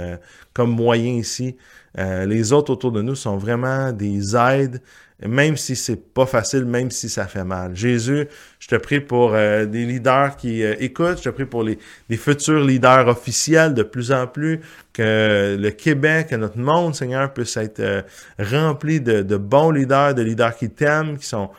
comme 0.54 0.72
moyen 0.72 1.14
ici. 1.14 1.58
Les 1.96 2.54
autres 2.54 2.72
autour 2.72 2.92
de 2.92 3.02
nous 3.02 3.16
sont 3.16 3.38
vraiment 3.38 3.92
des 3.92 4.36
aides 4.36 4.82
même 5.28 5.56
si 5.56 5.76
c'est 5.76 6.14
pas 6.14 6.26
facile, 6.26 6.66
même 6.66 6.90
si 6.90 7.08
ça 7.10 7.28
fait 7.28 7.44
mal. 7.44 7.76
Jésus, 7.76 8.28
je 8.60 8.68
te 8.68 8.76
prie 8.76 9.00
pour 9.00 9.34
euh, 9.34 9.66
des 9.66 9.86
leaders 9.86 10.36
qui 10.36 10.64
euh, 10.64 10.76
écoutent, 10.80 11.20
je 11.20 11.24
te 11.24 11.30
prie 11.30 11.46
pour 11.46 11.64
les, 11.64 11.78
futurs 12.18 12.64
leaders 12.64 13.08
officiels 13.08 13.74
de 13.74 13.84
plus 13.84 14.12
en 14.12 14.28
plus, 14.28 14.62
que 14.94 15.58
le 15.60 15.70
Québec, 15.72 16.28
que 16.30 16.36
notre 16.36 16.58
monde, 16.58 16.96
Seigneur, 16.96 17.32
puisse 17.34 17.56
être 17.58 17.80
euh, 17.80 18.02
rempli 18.40 19.00
de, 19.00 19.38
bons 19.38 19.72
leaders, 19.72 20.16
de 20.16 20.24
leaders 20.24 20.56
qui 20.56 20.70
t'aiment, 20.70 21.18
qui 21.18 21.28
sont 21.28 21.50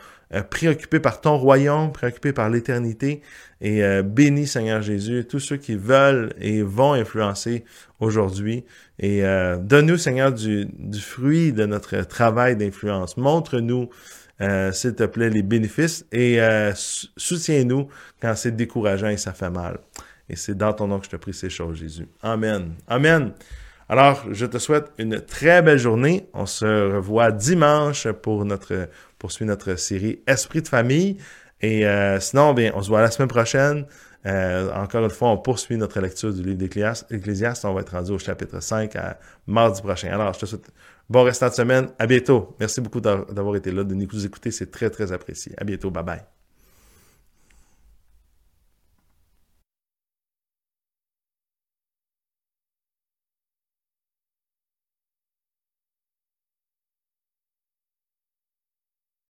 préoccupés 0.49 0.99
par 0.99 1.21
ton 1.21 1.37
royaume, 1.37 1.91
préoccupés 1.91 2.33
par 2.33 2.49
l'éternité. 2.49 3.21
Et 3.61 3.81
bénis, 4.03 4.47
Seigneur 4.47 4.81
Jésus, 4.81 5.25
tous 5.25 5.39
ceux 5.39 5.55
qui 5.55 5.75
veulent 5.75 6.33
et 6.41 6.61
vont 6.63 6.93
influencer 6.93 7.63
aujourd'hui. 7.99 8.65
Et 8.99 9.25
euh, 9.25 9.57
donne-nous, 9.57 9.97
Seigneur, 9.97 10.31
du, 10.31 10.67
du, 10.77 10.99
fruit 10.99 11.51
de 11.51 11.65
notre 11.65 12.01
travail 12.03 12.55
d'influence. 12.55 13.17
Montre-nous, 13.17 13.89
euh, 14.41 14.71
s'il 14.71 14.95
te 14.95 15.03
plaît, 15.03 15.29
les 15.29 15.43
bénéfices 15.43 16.05
et 16.11 16.41
euh, 16.41 16.71
soutiens-nous 16.75 17.87
quand 18.21 18.35
c'est 18.35 18.55
décourageant 18.55 19.09
et 19.09 19.17
ça 19.17 19.33
fait 19.33 19.49
mal. 19.49 19.79
Et 20.29 20.35
c'est 20.35 20.55
dans 20.55 20.73
ton 20.73 20.87
nom 20.87 20.99
que 20.99 21.05
je 21.05 21.11
te 21.11 21.15
prie 21.15 21.33
ces 21.33 21.49
choses, 21.49 21.77
Jésus. 21.77 22.07
Amen. 22.21 22.73
Amen. 22.87 23.33
Alors, 23.89 24.25
je 24.31 24.45
te 24.45 24.57
souhaite 24.57 24.91
une 24.97 25.19
très 25.21 25.61
belle 25.61 25.79
journée. 25.79 26.29
On 26.33 26.45
se 26.45 26.65
revoit 26.95 27.31
dimanche 27.31 28.07
pour 28.11 28.45
notre 28.45 28.87
poursuivre 29.19 29.49
notre 29.49 29.75
série 29.75 30.21
Esprit 30.27 30.61
de 30.61 30.67
famille. 30.67 31.17
Et 31.61 31.85
sinon, 32.19 32.53
bien, 32.53 32.71
on 32.75 32.81
se 32.81 32.89
voit 32.89 33.01
la 33.01 33.11
semaine 33.11 33.29
prochaine. 33.29 33.85
Euh, 34.25 34.73
encore 34.73 35.03
une 35.03 35.09
fois, 35.09 35.29
on 35.29 35.37
poursuit 35.37 35.77
notre 35.77 35.99
lecture 35.99 36.33
du 36.33 36.43
livre 36.43 36.57
d'Ecclésiaste. 36.57 37.65
On 37.65 37.73
va 37.73 37.81
être 37.81 37.91
rendu 37.91 38.11
au 38.11 38.19
chapitre 38.19 38.61
5 38.61 38.95
à 38.95 39.19
mardi 39.47 39.81
prochain. 39.81 40.09
Alors, 40.11 40.33
je 40.33 40.39
te 40.39 40.45
souhaite 40.45 40.71
bon 41.09 41.23
restant 41.23 41.49
de 41.49 41.53
semaine. 41.53 41.89
À 41.99 42.07
bientôt. 42.07 42.55
Merci 42.59 42.81
beaucoup 42.81 43.01
d'avoir 43.01 43.55
été 43.55 43.71
là, 43.71 43.83
de 43.83 43.93
nous 43.93 44.25
écouter. 44.25 44.51
C'est 44.51 44.71
très, 44.71 44.89
très 44.89 45.11
apprécié. 45.11 45.53
À 45.57 45.63
bientôt. 45.63 45.91
Bye 45.91 46.03
bye. 46.03 46.42